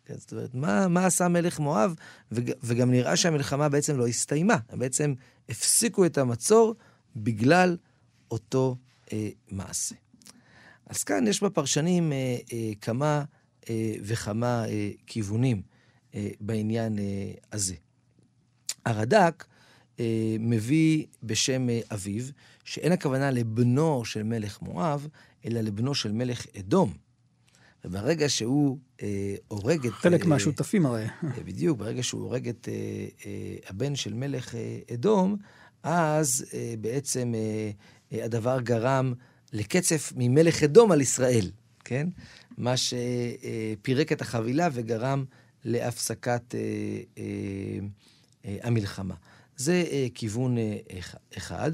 כן, 0.09 0.15
זאת 0.19 0.33
אומרת, 0.33 0.55
מה, 0.55 0.89
מה 0.89 1.07
עשה 1.07 1.29
מלך 1.29 1.61
מואב? 1.61 1.95
וג, 2.33 2.53
וגם 2.63 2.91
נראה 2.91 3.17
שהמלחמה 3.17 3.69
בעצם 3.69 3.99
לא 3.99 4.07
הסתיימה. 4.07 4.57
הם 4.69 4.79
בעצם 4.79 5.15
הפסיקו 5.49 6.07
את 6.07 6.19
המצור 6.19 6.75
בגלל 7.17 7.77
אותו 8.31 8.77
אה, 9.13 9.29
מעשה. 9.51 9.95
אז 10.87 11.05
כאן 11.05 11.27
יש 11.27 11.43
בפרשנים 11.43 12.13
אה, 12.13 12.37
אה, 12.53 12.71
כמה 12.81 13.25
אה, 13.71 13.95
וכמה 14.03 14.65
אה, 14.69 14.91
כיוונים 15.07 15.63
אה, 16.15 16.29
בעניין 16.41 16.99
אה, 16.99 17.05
הזה. 17.53 17.75
הרד"ק 18.85 19.47
אה, 20.01 20.37
מביא 20.41 21.07
בשם 21.23 21.71
אה, 21.71 21.81
אביו, 21.93 22.25
שאין 22.65 22.93
הכוונה 22.93 23.31
לבנו 23.31 24.05
של 24.05 24.23
מלך 24.23 24.63
מואב, 24.63 25.09
אלא 25.45 25.61
לבנו 25.61 25.95
של 25.95 26.13
מלך 26.13 26.47
אדום. 26.59 27.08
וברגע 27.85 28.29
שהוא 28.29 28.79
אה, 29.03 29.35
הורג 29.49 29.87
את... 29.87 29.93
חלק 29.93 30.23
אה, 30.23 30.29
מהשותפים 30.29 30.87
הרי. 30.87 31.05
אה, 31.05 31.11
בדיוק, 31.45 31.79
ברגע 31.79 32.03
שהוא 32.03 32.23
הורג 32.23 32.49
את 32.49 32.69
אה, 32.69 32.75
אה, 33.27 33.57
הבן 33.69 33.97
של 33.97 34.15
מלך 34.15 34.55
אה, 34.55 34.79
אדום, 34.95 35.37
אז 35.83 36.45
אה, 36.55 36.75
בעצם 36.81 37.35
אה, 37.35 37.71
אה, 38.13 38.25
הדבר 38.25 38.61
גרם 38.61 39.15
לקצף 39.53 40.13
ממלך 40.17 40.63
אדום 40.63 40.93
על 40.93 41.01
ישראל, 41.01 41.51
כן? 41.85 42.09
מה 42.59 42.75
שפירק 42.77 44.13
את 44.13 44.21
החבילה 44.21 44.69
וגרם 44.73 45.25
להפסקת 45.65 46.55
אה, 46.55 46.61
אה, 47.19 47.25
אה, 48.45 48.57
המלחמה. 48.63 49.15
זה 49.57 49.85
אה, 49.91 50.07
כיוון 50.15 50.59
אה, 50.59 50.77
אחד. 51.37 51.73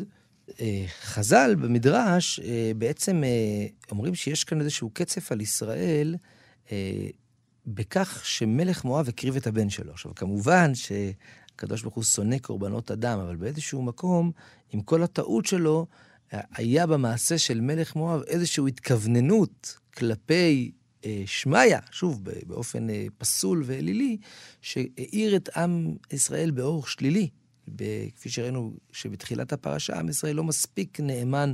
אה, 0.61 0.85
חז"ל 1.01 1.55
במדרש 1.55 2.41
אה, 2.41 2.73
בעצם 2.79 3.25
אה, 3.25 3.67
אומרים 3.91 4.15
שיש 4.15 4.45
כאן 4.45 4.61
איזשהו 4.61 4.91
קצף 4.91 5.33
על 5.33 5.41
ישראל 5.41 6.17
בכך 7.67 8.21
שמלך 8.25 8.85
מואב 8.85 9.09
הקריב 9.09 9.37
את 9.37 9.47
הבן 9.47 9.71
שלו. 9.71 9.93
עכשיו, 9.93 10.15
כמובן 10.15 10.73
שהקדוש 10.75 11.83
ברוך 11.83 11.95
הוא 11.95 12.05
שונא 12.05 12.39
קורבנות 12.39 12.91
אדם, 12.91 13.19
אבל 13.19 13.37
באיזשהו 13.37 13.83
מקום, 13.83 14.33
עם 14.73 14.81
כל 14.81 15.03
הטעות 15.03 15.47
שלו, 15.47 15.87
היה 16.31 16.87
במעשה 16.87 17.39
של 17.39 17.61
מלך 17.61 17.97
מואב 17.97 18.23
איזושהי 18.27 18.65
התכווננות 18.69 19.79
כלפי 19.97 20.71
שמעיה, 21.27 21.79
שוב, 21.91 22.25
באופן 22.47 22.87
פסול 23.19 23.63
ואלילי, 23.67 24.17
שהאיר 24.61 25.37
את 25.37 25.57
עם 25.57 25.97
ישראל 26.13 26.51
באור 26.51 26.87
שלילי. 26.87 27.29
כפי 28.15 28.31
שראינו 28.31 28.73
שבתחילת 28.93 29.53
הפרשה, 29.53 29.99
עם 29.99 30.09
ישראל 30.09 30.37
לא 30.37 30.45
מספיק 30.45 31.01
נאמן 31.01 31.53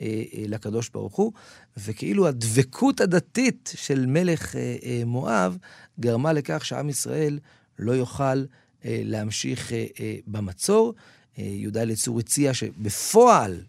אה, 0.00 0.06
אה, 0.34 0.44
לקדוש 0.48 0.88
ברוך 0.88 1.16
הוא, 1.16 1.32
וכאילו 1.76 2.28
הדבקות 2.28 3.00
הדתית 3.00 3.72
של 3.76 4.06
מלך 4.06 4.56
אה, 4.56 4.76
אה, 4.84 5.02
מואב 5.06 5.58
גרמה 6.00 6.32
לכך 6.32 6.64
שעם 6.64 6.88
ישראל 6.88 7.38
לא 7.78 7.92
יוכל 7.92 8.44
אה, 8.84 9.00
להמשיך 9.04 9.72
אה, 9.72 9.86
אה, 10.00 10.16
במצור. 10.26 10.94
אה, 11.38 11.44
יהודה 11.44 11.82
אליצור 11.82 12.18
הציע 12.18 12.54
שבפועל, 12.54 13.60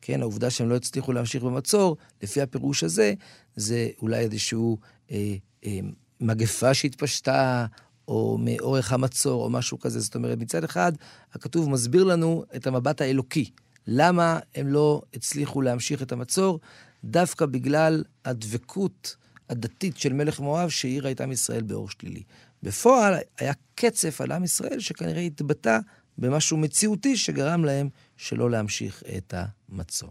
כן, 0.00 0.20
העובדה 0.20 0.50
שהם 0.50 0.68
לא 0.68 0.76
הצליחו 0.76 1.12
להמשיך 1.12 1.42
במצור, 1.42 1.96
לפי 2.22 2.40
הפירוש 2.40 2.84
הזה, 2.84 3.14
זה 3.56 3.88
אולי 4.02 4.18
איזשהו 4.18 4.78
אה, 5.10 5.34
אה, 5.66 5.78
מגפה 6.20 6.74
שהתפשטה, 6.74 7.66
או 8.08 8.38
מאורך 8.40 8.92
המצור, 8.92 9.44
או 9.44 9.50
משהו 9.50 9.78
כזה. 9.78 10.00
זאת 10.00 10.14
אומרת, 10.14 10.38
מצד 10.38 10.64
אחד, 10.64 10.92
הכתוב 11.32 11.70
מסביר 11.70 12.04
לנו 12.04 12.44
את 12.56 12.66
המבט 12.66 13.00
האלוקי. 13.00 13.50
למה 13.86 14.38
הם 14.54 14.68
לא 14.68 15.02
הצליחו 15.14 15.62
להמשיך 15.62 16.02
את 16.02 16.12
המצור? 16.12 16.60
דווקא 17.04 17.46
בגלל 17.46 18.04
הדבקות 18.24 19.16
הדתית 19.50 19.96
של 19.96 20.12
מלך 20.12 20.40
מואב 20.40 20.68
שהאירה 20.68 21.10
את 21.10 21.20
עם 21.20 21.32
ישראל 21.32 21.62
באור 21.62 21.90
שלילי. 21.90 22.22
בפועל 22.62 23.14
היה 23.38 23.52
קצף 23.74 24.20
על 24.20 24.32
עם 24.32 24.44
ישראל 24.44 24.80
שכנראה 24.80 25.20
התבטא 25.20 25.78
במשהו 26.18 26.56
מציאותי 26.56 27.16
שגרם 27.16 27.64
להם 27.64 27.88
שלא 28.16 28.50
להמשיך 28.50 29.02
את 29.18 29.34
המצור. 29.68 30.10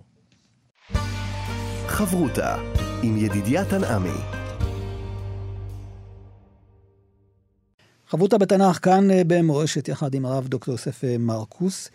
חברותה 1.88 2.56
עם 3.04 3.18
ידידיה 3.18 3.66
תנעמי 3.66 4.45
חברותה 8.10 8.38
בתנ"ך 8.38 8.80
כאן 8.82 9.12
אה, 9.12 9.22
במורשת 9.28 9.88
יחד 9.88 10.13
עם 10.13 10.26
הרב 10.26 10.48
דוקטור 10.48 10.74
יוסף 10.74 11.04
אה, 11.04 11.18
מרקוס. 11.18 11.89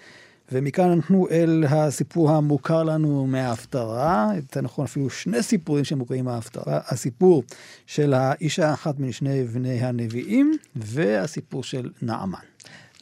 ומכאן 0.53 0.91
אנחנו 0.91 1.29
אל 1.31 1.65
הסיפור 1.69 2.31
המוכר 2.31 2.83
לנו 2.83 3.27
מההפטרה, 3.27 4.31
יותר 4.37 4.61
נכון 4.61 4.85
אפילו 4.85 5.11
שני 5.11 5.43
סיפורים 5.43 5.85
שמוכרים 5.85 6.25
מההפטרה, 6.25 6.81
הסיפור 6.89 7.43
של 7.87 8.15
האישה 8.15 8.69
האחת 8.71 8.99
משני 8.99 9.45
בני 9.45 9.81
הנביאים, 9.81 10.57
והסיפור 10.77 11.65
של 11.65 11.91
נעמן. 12.03 12.39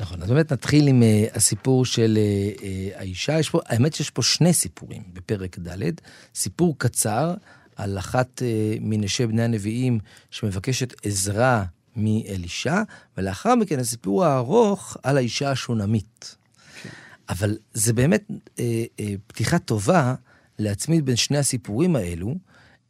נכון, 0.00 0.22
אז 0.22 0.28
באמת 0.28 0.52
נתחיל 0.52 0.88
עם 0.88 1.02
uh, 1.02 1.36
הסיפור 1.36 1.84
של 1.84 2.18
uh, 2.18 2.60
uh, 2.60 2.62
האישה. 2.94 3.38
יש 3.38 3.50
פה, 3.50 3.60
האמת 3.66 3.94
שיש 3.94 4.10
פה 4.10 4.22
שני 4.22 4.52
סיפורים 4.52 5.02
בפרק 5.12 5.58
ד', 5.58 5.90
סיפור 6.34 6.74
קצר 6.78 7.34
על 7.76 7.98
אחת 7.98 8.42
uh, 8.42 8.42
מנשי 8.80 9.26
בני 9.26 9.42
הנביאים 9.42 9.98
שמבקשת 10.30 11.06
עזרה 11.06 11.64
מאלישע, 11.98 12.82
ולאחר 13.16 13.54
מכן 13.54 13.78
הסיפור 13.78 14.24
הארוך 14.24 14.96
על 15.02 15.16
האישה 15.16 15.50
השונמית. 15.50 16.36
אבל 17.28 17.58
זה 17.74 17.92
באמת 17.92 18.24
אה, 18.58 18.84
אה, 19.00 19.14
פתיחה 19.26 19.58
טובה 19.58 20.14
להצמיד 20.58 21.06
בין 21.06 21.16
שני 21.16 21.38
הסיפורים 21.38 21.96
האלו, 21.96 22.34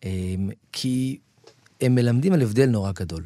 אה, 0.05 0.35
כי 0.73 1.19
הם 1.81 1.95
מלמדים 1.95 2.33
על 2.33 2.43
הבדל 2.43 2.67
נורא 2.67 2.93
גדול. 2.93 3.25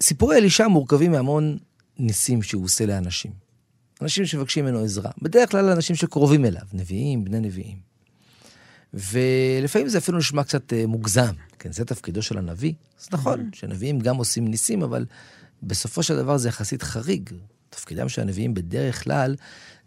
סיפורי 0.00 0.36
אלישע 0.36 0.68
מורכבים 0.68 1.12
מהמון 1.12 1.58
ניסים 1.98 2.42
שהוא 2.42 2.64
עושה 2.64 2.86
לאנשים. 2.86 3.32
אנשים 4.02 4.26
שמבקשים 4.26 4.64
ממנו 4.64 4.78
עזרה. 4.84 5.10
בדרך 5.22 5.50
כלל 5.50 5.70
אנשים 5.70 5.96
שקרובים 5.96 6.44
אליו, 6.44 6.62
נביאים, 6.72 7.24
בני 7.24 7.40
נביאים. 7.40 7.95
ולפעמים 8.96 9.88
זה 9.88 9.98
אפילו 9.98 10.18
נשמע 10.18 10.44
קצת 10.44 10.72
אה, 10.72 10.86
מוגזם, 10.86 11.32
כן, 11.58 11.72
זה 11.72 11.84
תפקידו 11.84 12.22
של 12.22 12.38
הנביא. 12.38 12.72
אז 13.00 13.08
נכון, 13.12 13.40
mm-hmm. 13.40 13.56
שנביאים 13.56 13.98
גם 13.98 14.16
עושים 14.16 14.48
ניסים, 14.48 14.82
אבל 14.82 15.04
בסופו 15.62 16.02
של 16.02 16.16
דבר 16.16 16.36
זה 16.36 16.48
יחסית 16.48 16.82
חריג. 16.82 17.30
תפקידם 17.70 18.08
של 18.08 18.22
הנביאים 18.22 18.54
בדרך 18.54 19.04
כלל 19.04 19.36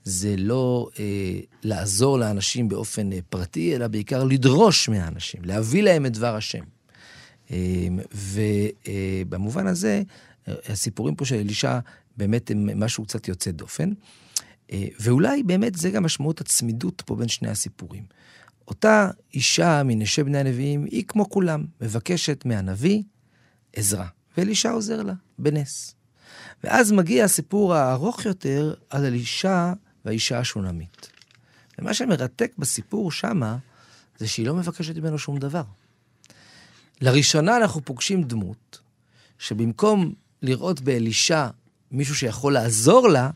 זה 0.04 0.36
לא 0.38 0.89
אה, 1.00 1.39
לעזור 1.63 2.19
לאנשים 2.19 2.69
באופן 2.69 3.13
אה, 3.13 3.19
פרטי, 3.30 3.76
אלא 3.76 3.88
בעיקר 3.88 4.24
לדרוש 4.24 4.89
מהאנשים, 4.89 5.41
להביא 5.45 5.84
להם 5.84 6.06
את 6.06 6.13
דבר 6.13 6.36
השם. 6.36 6.63
אה, 7.52 7.88
ובמובן 8.12 9.65
אה, 9.65 9.72
הזה, 9.72 10.02
הסיפורים 10.48 11.15
פה 11.15 11.26
של 11.26 11.36
אלישע 11.36 11.80
באמת 12.17 12.52
הם 12.52 12.84
משהו 12.84 13.04
קצת 13.04 13.28
יוצא 13.28 13.52
דופן. 13.52 13.89
אה, 14.72 14.88
ואולי 15.00 15.43
באמת 15.43 15.76
זה 15.76 15.89
גם 15.89 16.04
משמעות 16.04 16.41
הצמידות 16.41 17.04
פה 17.06 17.15
בין 17.15 17.28
שני 17.28 17.50
הסיפורים. 17.50 18.04
אותה 18.69 19.10
אישה 19.34 19.84
מנשי 19.86 20.23
בני 20.23 20.38
הנביאים 20.38 20.86
היא 20.86 21.03
כמו 21.08 21.29
כולם, 21.29 21.65
מבקשת 21.82 22.45
מהנביא 22.45 23.03
עזרה, 23.73 24.08
ואלישע 24.38 24.71
עוזר 24.71 25.03
לה, 25.03 25.13
בנס. 25.39 25.95
ואז 26.63 26.91
מגיע 26.91 27.25
הסיפור 27.25 27.75
הארוך 27.75 28.25
יותר 28.25 28.73
על 28.89 29.05
אלישע 29.05 29.73
והאישה 30.05 30.39
השונמית. 30.39 31.10
ומה 31.79 31.93
שמרתק 31.93 32.51
בסיפור 32.58 33.12
שמה, 33.12 33.58
זה 34.17 34.27
שהיא 34.27 34.45
לא 34.45 34.55
מבקשת 34.55 34.97
ממנו 34.97 35.19
שום 35.19 35.39
דבר. 35.39 35.63
לראשונה 37.01 37.58
אנחנו 37.58 37.86
פוגשים 37.86 38.23
דמות 38.23 38.79
שבמקום 39.39 40.13
לראות 40.41 40.82
באלישע 40.82 41.47
מישהו 41.91 42.15
שיכול 42.15 42.53
לעזור 42.53 43.10
לה, 43.10 43.29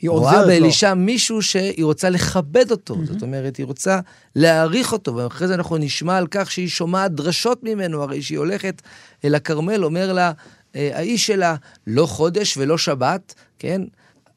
היא 0.00 0.10
רואה 0.10 0.46
באלישע 0.46 0.94
מישהו 0.94 1.42
שהיא 1.42 1.84
רוצה 1.84 2.10
לכבד 2.10 2.70
אותו, 2.70 2.94
mm-hmm. 2.94 3.12
זאת 3.12 3.22
אומרת, 3.22 3.56
היא 3.56 3.66
רוצה 3.66 4.00
להעריך 4.36 4.92
אותו, 4.92 5.16
ואחרי 5.16 5.48
זה 5.48 5.54
אנחנו 5.54 5.76
נשמע 5.76 6.16
על 6.16 6.26
כך 6.30 6.50
שהיא 6.50 6.68
שומעת 6.68 7.12
דרשות 7.14 7.62
ממנו, 7.62 8.02
הרי 8.02 8.22
שהיא 8.22 8.38
הולכת 8.38 8.82
אל 9.24 9.34
הכרמל, 9.34 9.84
אומר 9.84 10.12
לה, 10.12 10.32
אה, 10.76 10.90
האיש 10.94 11.26
שלה, 11.26 11.56
לא 11.86 12.06
חודש 12.06 12.56
ולא 12.56 12.78
שבת, 12.78 13.34
כן? 13.58 13.82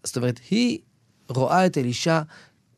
זאת 0.04 0.18
אומרת, 0.18 0.40
היא 0.50 0.80
רואה 1.30 1.66
את 1.66 1.78
אלישע 1.78 2.22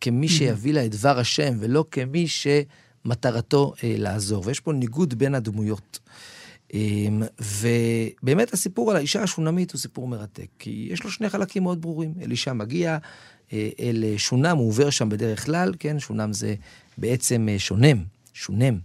כמי 0.01 0.27
שיביא 0.27 0.73
לה 0.73 0.85
את 0.85 0.91
דבר 0.91 1.19
השם, 1.19 1.57
ולא 1.59 1.85
כמי 1.91 2.25
שמטרתו 2.27 3.73
אה, 3.83 3.95
לעזור. 3.97 4.43
ויש 4.45 4.59
פה 4.59 4.73
ניגוד 4.73 5.13
בין 5.13 5.35
הדמויות. 5.35 5.99
אמ, 6.73 7.23
ובאמת 7.39 8.53
הסיפור 8.53 8.91
על 8.91 8.97
האישה 8.97 9.23
השונמית 9.23 9.71
הוא 9.71 9.79
סיפור 9.79 10.07
מרתק, 10.07 10.47
כי 10.59 10.87
יש 10.91 11.03
לו 11.03 11.11
שני 11.11 11.29
חלקים 11.29 11.63
מאוד 11.63 11.81
ברורים. 11.81 12.13
אלישע 12.21 12.53
מגיע 12.53 12.97
אה, 13.53 13.69
אל 13.79 14.03
שונם, 14.17 14.57
הוא 14.57 14.67
עובר 14.67 14.89
שם 14.89 15.09
בדרך 15.09 15.45
כלל, 15.45 15.73
כן? 15.79 15.99
שונם 15.99 16.33
זה 16.33 16.55
בעצם 16.97 17.47
אה, 17.49 17.59
שונם, 17.59 18.03
שונם. 18.33 18.79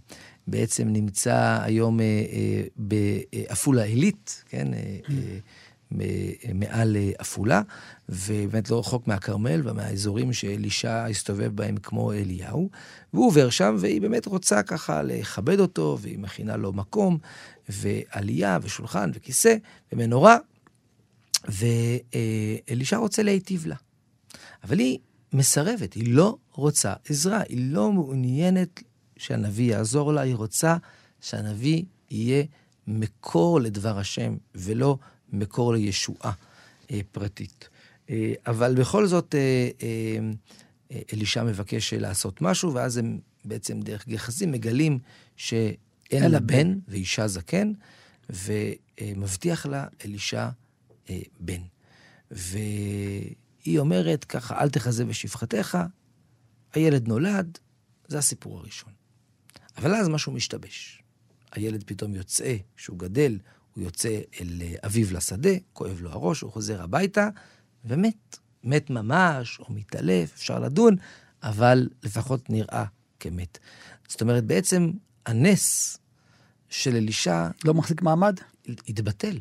בעצם 0.47 0.87
נמצא 0.87 1.59
היום 1.61 1.99
אה, 1.99 2.63
בעפולה 2.75 3.83
עילית, 3.83 4.43
כן? 4.49 4.67
מעל 6.53 6.97
עפולה, 7.17 7.61
ובאמת 8.09 8.69
לא 8.69 8.79
רחוק 8.79 9.07
מהכרמל 9.07 9.69
ומהאזורים 9.69 10.33
שאלישע 10.33 11.05
הסתובב 11.05 11.55
בהם 11.55 11.77
כמו 11.77 12.13
אליהו. 12.13 12.69
והוא 13.13 13.27
עובר 13.27 13.49
שם, 13.49 13.75
והיא 13.79 14.01
באמת 14.01 14.25
רוצה 14.25 14.63
ככה 14.63 15.01
לכבד 15.01 15.59
אותו, 15.59 15.97
והיא 16.01 16.19
מכינה 16.19 16.57
לו 16.57 16.73
מקום, 16.73 17.17
ועלייה, 17.69 18.59
ושולחן, 18.61 19.11
וכיסא, 19.13 19.55
ומנורה, 19.91 20.37
ואלישע 21.47 22.97
רוצה 22.97 23.23
להיטיב 23.23 23.67
לה. 23.67 23.75
אבל 24.63 24.79
היא 24.79 24.99
מסרבת, 25.33 25.93
היא 25.93 26.13
לא 26.13 26.37
רוצה 26.51 26.93
עזרה, 27.09 27.41
היא 27.49 27.71
לא 27.73 27.91
מעוניינת 27.91 28.83
שהנביא 29.17 29.71
יעזור 29.71 30.13
לה, 30.13 30.21
היא 30.21 30.35
רוצה 30.35 30.77
שהנביא 31.21 31.83
יהיה 32.11 32.43
מקור 32.87 33.61
לדבר 33.61 33.97
השם, 33.97 34.35
ולא 34.55 34.97
מקור 35.31 35.73
לישועה 35.73 36.31
אה, 36.91 36.99
פרטית. 37.11 37.69
אה, 38.11 38.33
אבל 38.47 38.75
בכל 38.75 39.07
זאת, 39.07 39.35
אה, 39.35 39.69
אה, 39.83 40.99
אלישע 41.13 41.43
מבקש 41.43 41.93
לעשות 41.93 42.41
משהו, 42.41 42.73
ואז 42.73 42.97
הם 42.97 43.19
בעצם 43.45 43.81
דרך 43.81 44.07
גחזי 44.07 44.45
מגלים 44.45 44.99
שאין 45.35 46.31
לה 46.31 46.39
בן 46.39 46.79
ואישה 46.87 47.27
זקן, 47.27 47.71
ומבטיח 48.29 49.65
לה 49.65 49.87
אלישע 50.05 50.49
בן. 51.39 51.61
והיא 52.31 53.79
אומרת 53.79 54.23
ככה, 54.23 54.61
אל 54.61 54.69
תחזה 54.69 55.05
בשפחתך, 55.05 55.77
הילד 56.73 57.07
נולד, 57.07 57.57
זה 58.07 58.17
הסיפור 58.17 58.57
הראשון. 58.57 58.93
אבל 59.77 59.95
אז 59.95 60.09
משהו 60.09 60.31
משתבש. 60.31 61.03
הילד 61.51 61.83
פתאום 61.83 62.15
יוצא, 62.15 62.55
כשהוא 62.77 62.99
גדל, 62.99 63.37
הוא 63.75 63.83
יוצא 63.83 64.19
אל 64.41 64.61
אביו 64.85 65.13
לשדה, 65.13 65.49
כואב 65.73 66.01
לו 66.01 66.11
הראש, 66.11 66.41
הוא 66.41 66.51
חוזר 66.51 66.81
הביתה, 66.81 67.29
ומת. 67.85 68.37
מת 68.63 68.89
ממש, 68.89 69.59
או 69.59 69.65
מתעלף, 69.69 70.33
אפשר 70.33 70.59
לדון, 70.59 70.95
אבל 71.43 71.89
לפחות 72.03 72.49
נראה 72.49 72.85
כמת. 73.19 73.57
זאת 74.07 74.21
אומרת, 74.21 74.45
בעצם 74.45 74.91
הנס 75.25 75.97
של 76.69 76.95
אלישע... 76.95 77.47
לא 77.65 77.73
מחזיק 77.73 78.01
מעמד? 78.01 78.35
התבטל. 78.87 79.39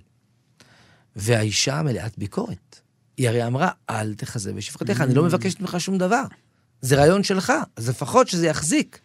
והאישה 1.16 1.82
מלאת 1.82 2.18
ביקורת. 2.18 2.80
היא 3.16 3.28
הרי 3.28 3.46
אמרה, 3.46 3.70
אל 3.90 4.14
תחזה 4.14 4.52
בשפחתך, 4.52 5.00
אני 5.00 5.14
לא 5.14 5.24
מבקשת 5.24 5.60
ממך 5.60 5.80
שום 5.80 5.98
דבר. 5.98 6.24
זה 6.80 6.96
רעיון 6.96 7.22
שלך, 7.22 7.52
אז 7.76 7.88
לפחות 7.88 8.28
שזה 8.28 8.46
יחזיק. 8.46 8.98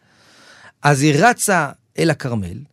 אז 0.82 1.02
היא 1.02 1.14
רצה 1.18 1.72
אל 2.00 2.10
הכרמל, 2.10 2.64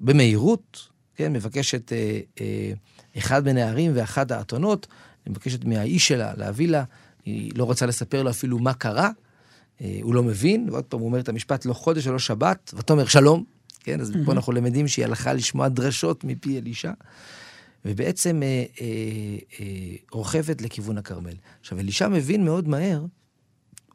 במהירות, 0.00 0.88
כן, 1.16 1.32
מבקשת 1.32 1.92
אה, 1.92 2.20
אה, 2.40 2.72
אחד 3.18 3.44
בנערים 3.44 3.92
ואחת 3.94 4.30
האתונות, 4.30 4.86
היא 5.24 5.30
מבקשת 5.30 5.64
מהאיש 5.64 6.08
שלה 6.08 6.32
להביא 6.36 6.68
לה, 6.68 6.84
היא 7.24 7.52
לא 7.54 7.64
רוצה 7.64 7.86
לספר 7.86 8.22
לו 8.22 8.30
אפילו 8.30 8.58
מה 8.58 8.74
קרה, 8.74 9.10
אה, 9.80 9.98
הוא 10.02 10.14
לא 10.14 10.22
מבין, 10.22 10.68
ועוד 10.70 10.84
פעם 10.84 11.00
הוא 11.00 11.08
אומר 11.08 11.20
את 11.20 11.28
המשפט 11.28 11.64
לא 11.64 11.72
חודש 11.72 12.06
ולא 12.06 12.18
שבת, 12.18 12.74
ותאמר 12.76 13.06
שלום, 13.06 13.44
כן, 13.80 14.00
אז 14.00 14.12
פה 14.24 14.32
אנחנו 14.32 14.52
למדים 14.52 14.88
שהיא 14.88 15.04
הלכה 15.04 15.32
לשמוע 15.32 15.68
דרשות 15.68 16.24
מפי 16.24 16.58
אלישע, 16.58 16.92
ובעצם 17.84 18.42
אה, 18.42 18.64
אה, 18.80 18.86
אה, 19.60 19.96
רוכבת 20.12 20.62
לכיוון 20.62 20.98
הכרמל. 20.98 21.34
עכשיו, 21.60 21.78
אלישע 21.78 22.08
מבין 22.08 22.44
מאוד 22.44 22.68
מהר, 22.68 23.04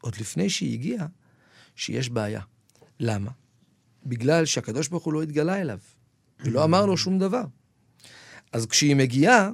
עוד 0.00 0.16
לפני 0.20 0.50
שהיא 0.50 0.72
הגיעה, 0.72 1.06
שיש 1.76 2.10
בעיה. 2.10 2.40
למה? 3.00 3.30
בגלל 4.06 4.44
שהקדוש 4.44 4.88
ברוך 4.88 5.04
הוא 5.04 5.12
לא 5.12 5.22
התגלה 5.22 5.60
אליו, 5.60 5.78
ולא 6.44 6.64
אמר 6.64 6.86
לו 6.86 6.96
שום 6.96 7.18
דבר. 7.18 7.42
אז 8.52 8.66
כשהיא 8.66 8.96
מגיעה, 8.96 9.50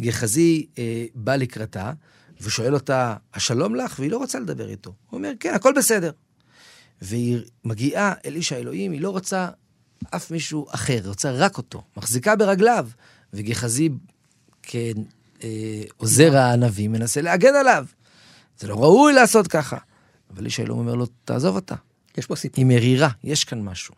גחזי 0.00 0.66
אה, 0.78 1.04
בא 1.14 1.36
לקראתה, 1.36 1.92
ושואל 2.40 2.74
אותה, 2.74 3.16
השלום 3.34 3.74
לך? 3.74 3.96
והיא 3.98 4.10
לא 4.10 4.16
רוצה 4.16 4.40
לדבר 4.40 4.68
איתו. 4.68 4.94
הוא 5.10 5.18
אומר, 5.18 5.32
כן, 5.40 5.54
הכל 5.54 5.72
בסדר. 5.76 6.10
והיא 7.02 7.38
מגיעה 7.64 8.12
אל 8.24 8.34
איש 8.34 8.52
האלוהים, 8.52 8.92
היא 8.92 9.00
לא 9.00 9.10
רוצה 9.10 9.48
אף 10.10 10.30
מישהו 10.30 10.66
אחר, 10.70 10.92
היא 10.92 11.08
רוצה 11.08 11.30
רק 11.30 11.58
אותו. 11.58 11.82
מחזיקה 11.96 12.36
ברגליו, 12.36 12.88
וגחזי 13.32 13.88
כעוזר 14.62 16.36
הענבים 16.36 16.92
מנסה 16.92 17.20
להגן 17.20 17.54
עליו. 17.54 17.86
זה 18.58 18.68
לא 18.68 18.74
ראוי 18.74 19.12
לעשות 19.12 19.48
ככה. 19.48 19.78
אבל 20.30 20.44
איש 20.44 20.60
האלוהים 20.60 20.80
אומר 20.80 20.94
לו, 20.94 21.06
תעזוב 21.24 21.54
אותה. 21.54 21.74
יש 22.18 22.26
פה 22.26 22.36
סיפור. 22.36 22.56
היא 22.56 22.66
מרירה, 22.66 23.08
יש 23.24 23.44
כאן 23.44 23.62
משהו. 23.62 23.94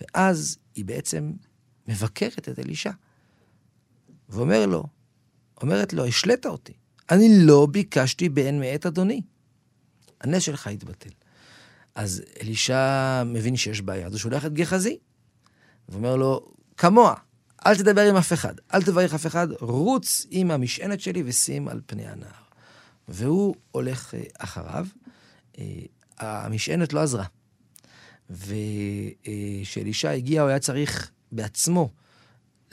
ואז 0.00 0.58
היא 0.80 0.84
בעצם 0.84 1.32
מבקרת 1.88 2.48
את 2.48 2.58
אלישע. 2.58 2.90
ואומר 4.28 4.66
לו, 4.66 4.84
אומרת 5.62 5.92
לו, 5.92 6.06
השלית 6.06 6.46
אותי. 6.46 6.72
אני 7.10 7.28
לא 7.42 7.66
ביקשתי 7.70 8.28
בן 8.28 8.60
מאת 8.60 8.86
אדוני. 8.86 9.22
הנס 10.20 10.42
שלך 10.42 10.66
התבטל. 10.66 11.10
אז 11.94 12.22
אלישע 12.42 13.22
מבין 13.26 13.56
שיש 13.56 13.80
בעיה, 13.82 14.06
אז 14.06 14.12
הוא 14.12 14.18
שולח 14.18 14.46
את 14.46 14.52
גחזי, 14.54 14.98
ואומר 15.88 16.16
לו, 16.16 16.52
כמוה, 16.76 17.14
אל 17.66 17.76
תדבר 17.76 18.08
עם 18.08 18.16
אף 18.16 18.32
אחד, 18.32 18.54
אל 18.74 18.82
תברך 18.82 19.14
אף 19.14 19.26
אחד, 19.26 19.48
רוץ 19.60 20.26
עם 20.30 20.50
המשענת 20.50 21.00
שלי 21.00 21.22
ושים 21.26 21.68
על 21.68 21.80
פני 21.86 22.06
הנהר. 22.06 22.42
והוא 23.08 23.54
הולך 23.70 24.14
אה, 24.14 24.20
אחריו. 24.38 24.86
אה, 25.58 25.64
המשענת 26.18 26.92
לא 26.92 27.00
עזרה. 27.00 27.24
וכשאלישע 28.30 30.10
הגיע, 30.10 30.42
הוא 30.42 30.48
היה 30.48 30.58
צריך 30.58 31.10
בעצמו 31.32 31.90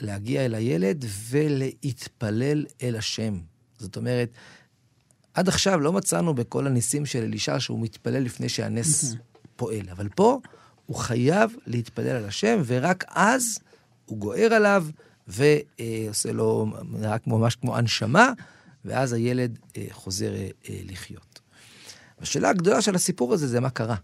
להגיע 0.00 0.44
אל 0.44 0.54
הילד 0.54 1.04
ולהתפלל 1.28 2.66
אל 2.82 2.96
השם. 2.96 3.38
זאת 3.78 3.96
אומרת, 3.96 4.30
עד 5.34 5.48
עכשיו 5.48 5.80
לא 5.80 5.92
מצאנו 5.92 6.34
בכל 6.34 6.66
הניסים 6.66 7.06
של 7.06 7.22
אלישע 7.22 7.60
שהוא 7.60 7.80
מתפלל 7.80 8.22
לפני 8.22 8.48
שהנס 8.48 9.14
פועל, 9.56 9.88
אבל 9.90 10.08
פה 10.08 10.40
הוא 10.86 10.96
חייב 10.96 11.56
להתפלל 11.66 12.16
על 12.16 12.24
השם, 12.24 12.62
ורק 12.66 13.04
אז 13.08 13.58
הוא 14.06 14.18
גוער 14.18 14.54
עליו 14.54 14.86
ועושה 15.26 16.32
לו, 16.32 16.66
נראה 16.90 17.16
ממש 17.26 17.56
כמו 17.56 17.76
הנשמה, 17.76 18.32
ואז 18.84 19.12
הילד 19.12 19.58
אה, 19.76 19.86
חוזר 19.90 20.34
אה, 20.34 20.48
לחיות. 20.84 21.40
השאלה 22.20 22.48
הגדולה 22.48 22.82
של 22.82 22.94
הסיפור 22.94 23.34
הזה 23.34 23.46
זה 23.46 23.60
מה 23.60 23.70
קרה. 23.70 23.96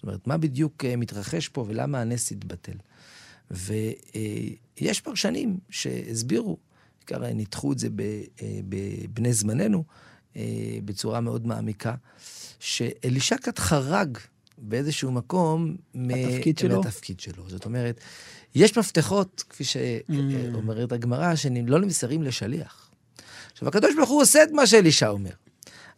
זאת 0.00 0.02
אומרת, 0.02 0.26
מה 0.26 0.38
בדיוק 0.38 0.84
אה, 0.84 0.96
מתרחש 0.96 1.48
פה 1.48 1.64
ולמה 1.68 2.00
הנס 2.00 2.32
התבטל. 2.32 2.76
ויש 3.50 5.00
פרשנים 5.00 5.58
שהסבירו, 5.70 6.56
בעיקר 6.98 7.32
ניתחו 7.32 7.72
את 7.72 7.78
זה 7.78 7.88
בבני 8.68 9.32
זמננו, 9.32 9.84
בצורה 10.84 11.20
מאוד 11.20 11.46
מעמיקה, 11.46 11.94
שאלישע 12.58 13.36
קצת 13.36 13.58
חרג 13.58 14.18
באיזשהו 14.58 15.12
מקום 15.12 15.76
התפקיד 15.94 16.58
שלו. 16.58 16.82
מהתפקיד 16.82 17.20
שלו. 17.20 17.48
זאת 17.48 17.64
אומרת, 17.64 18.00
יש 18.54 18.78
מפתחות, 18.78 19.44
כפי 19.48 19.64
שאומרת 19.64 20.92
הגמרא, 20.92 21.34
שלא 21.34 21.80
נמסרים 21.80 22.22
לשליח. 22.22 22.90
עכשיו, 23.52 23.68
הקדוש 23.68 23.94
ברוך 23.96 24.10
הוא 24.10 24.22
עושה 24.22 24.42
את 24.42 24.50
מה 24.52 24.66
שאלישע 24.66 25.08
אומר. 25.08 25.30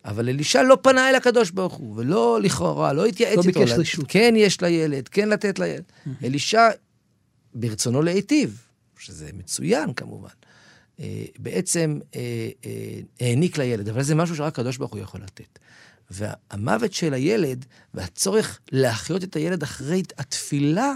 אבל 0.05 0.29
אלישע 0.29 0.63
לא 0.63 0.79
פנה 0.83 1.11
אל 1.11 1.15
הקדוש 1.15 1.51
ברוך 1.51 1.75
הוא, 1.75 1.97
ולא 1.97 2.41
לכאורה, 2.43 2.93
לא 2.93 3.07
התייעץ 3.07 3.37
לא 3.37 3.43
איתו. 3.43 3.61
לא 3.61 3.67
ביקש 3.67 3.79
רשות. 3.79 4.05
כן 4.09 4.35
יש 4.37 4.61
לילד, 4.61 5.09
כן 5.09 5.29
לתת 5.29 5.59
לילד. 5.59 5.85
אלישע, 6.25 6.69
ברצונו 7.55 8.03
להיטיב, 8.03 8.63
שזה 8.99 9.31
מצוין 9.33 9.93
כמובן, 9.93 10.29
אה, 11.01 11.25
בעצם 11.39 11.99
אה, 12.15 12.49
אה, 12.65 13.01
העניק 13.21 13.59
לילד, 13.59 13.89
אבל 13.89 14.03
זה 14.03 14.15
משהו 14.15 14.37
שרק 14.37 14.59
הקדוש 14.59 14.77
ברוך 14.77 14.93
הוא 14.93 15.01
יכול 15.01 15.21
לתת. 15.21 15.59
והמוות 16.11 16.93
של 16.93 17.15
הילד, 17.15 17.65
והצורך 17.95 18.61
להחיות 18.73 19.25
את 19.25 19.37
הילד 19.37 19.63
אחרי 19.63 20.03
התפילה, 20.19 20.93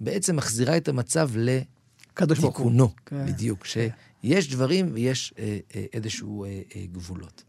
בעצם 0.00 0.36
מחזירה 0.36 0.76
את 0.76 0.88
המצב 0.88 1.30
לתיקונו, 1.36 2.94
כן. 3.06 3.26
בדיוק. 3.26 3.66
כן. 3.66 3.88
שיש 4.20 4.48
דברים 4.50 4.90
ויש 4.92 5.34
איזשהו 5.92 6.46
גבולות. 6.92 7.42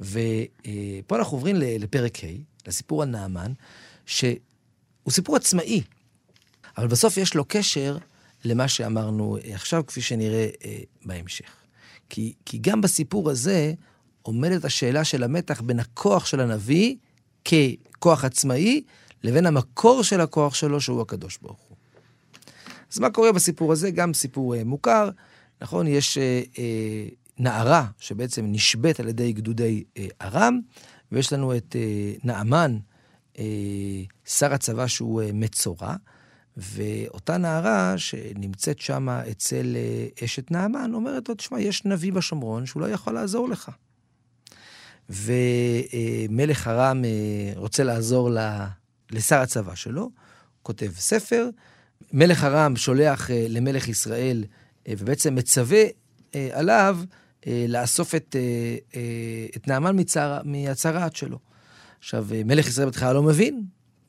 ופה 0.00 1.16
אנחנו 1.16 1.36
עוברים 1.36 1.56
לפרק 1.58 2.24
ה', 2.24 2.26
לסיפור 2.66 3.02
על 3.02 3.08
נעמן, 3.08 3.52
שהוא 4.06 4.38
סיפור 5.10 5.36
עצמאי, 5.36 5.82
אבל 6.78 6.86
בסוף 6.86 7.16
יש 7.16 7.34
לו 7.34 7.44
קשר 7.48 7.98
למה 8.44 8.68
שאמרנו 8.68 9.38
עכשיו, 9.52 9.86
כפי 9.86 10.00
שנראה 10.00 10.48
אה, 10.64 10.78
בהמשך. 11.04 11.50
כי, 12.08 12.32
כי 12.44 12.58
גם 12.58 12.80
בסיפור 12.80 13.30
הזה 13.30 13.72
עומדת 14.22 14.64
השאלה 14.64 15.04
של 15.04 15.22
המתח 15.22 15.60
בין 15.60 15.80
הכוח 15.80 16.26
של 16.26 16.40
הנביא 16.40 16.96
ככוח 17.44 18.24
עצמאי, 18.24 18.82
לבין 19.24 19.46
המקור 19.46 20.02
של 20.02 20.20
הכוח 20.20 20.54
שלו, 20.54 20.80
שהוא 20.80 21.02
הקדוש 21.02 21.38
ברוך 21.42 21.60
הוא. 21.68 21.76
אז 22.92 22.98
מה 22.98 23.10
קורה 23.10 23.32
בסיפור 23.32 23.72
הזה? 23.72 23.90
גם 23.90 24.14
סיפור 24.14 24.54
אה, 24.54 24.64
מוכר, 24.64 25.10
נכון? 25.60 25.86
יש 25.86 26.18
אה, 26.18 26.42
אה, 26.58 27.08
נערה 27.38 27.86
שבעצם 27.98 28.44
נשבית 28.48 29.00
על 29.00 29.08
ידי 29.08 29.32
גדודי 29.32 29.84
אה, 29.96 30.06
ארם, 30.22 30.60
ויש 31.12 31.32
לנו 31.32 31.56
את 31.56 31.76
אה, 31.78 32.12
נעמן, 32.24 32.78
אה, 33.38 33.44
שר 34.26 34.54
הצבא 34.54 34.86
שהוא 34.86 35.22
מצורע, 35.34 35.94
ואותה 36.56 37.36
נערה 37.36 37.98
שנמצאת 37.98 38.80
שם 38.80 39.08
אצל 39.08 39.76
אשת 40.24 40.50
נעמן, 40.50 40.94
אומרת 40.94 41.28
לו, 41.28 41.34
תשמע, 41.34 41.60
יש 41.60 41.84
נביא 41.84 42.12
בשומרון 42.12 42.66
שהוא 42.66 42.82
לא 42.82 42.90
יכול 42.90 43.12
לעזור 43.12 43.48
לך. 43.48 43.70
ומלך 45.10 46.68
ארם 46.68 47.02
רוצה 47.56 47.84
לעזור 47.84 48.30
לשר 49.10 49.36
הצבא 49.36 49.74
שלו, 49.74 50.10
כותב 50.62 50.90
ספר, 50.94 51.48
מלך 52.12 52.44
ארם 52.44 52.76
שולח 52.76 53.30
למלך 53.48 53.88
ישראל 53.88 54.44
ובעצם 54.88 55.34
מצווה 55.34 55.82
עליו 56.52 56.98
לאסוף 57.46 58.14
את, 58.14 58.36
את 59.56 59.68
נעמן 59.68 60.00
מצר, 60.00 60.38
מהצרעת 60.44 61.16
שלו. 61.16 61.38
עכשיו, 61.98 62.26
מלך 62.44 62.68
ישראל 62.68 62.88
בתחילה 62.88 63.12
לא 63.12 63.22
מבין, 63.22 63.62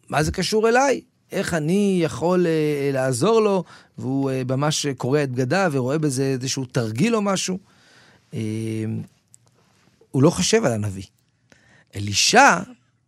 מה 0.09 0.23
זה 0.23 0.31
קשור 0.31 0.69
אליי? 0.69 1.01
איך 1.31 1.53
אני 1.53 1.99
יכול 2.03 2.45
לעזור 2.93 3.41
לו? 3.41 3.63
והוא 3.97 4.31
ממש 4.47 4.85
קורע 4.97 5.23
את 5.23 5.31
בגדיו 5.31 5.71
ורואה 5.73 5.97
בזה 5.97 6.23
איזשהו 6.23 6.65
תרגיל 6.65 7.15
או 7.15 7.21
משהו. 7.21 7.59
הוא 10.11 10.23
לא 10.23 10.29
חושב 10.29 10.65
על 10.65 10.71
הנביא. 10.71 11.03
אלישע 11.95 12.59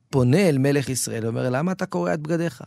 פונה 0.09 0.49
אל 0.49 0.57
מלך 0.57 0.89
ישראל 0.89 1.25
ואומר, 1.25 1.49
למה 1.49 1.71
אתה 1.71 1.85
קורע 1.85 2.13
את 2.13 2.19
בגדיך? 2.19 2.63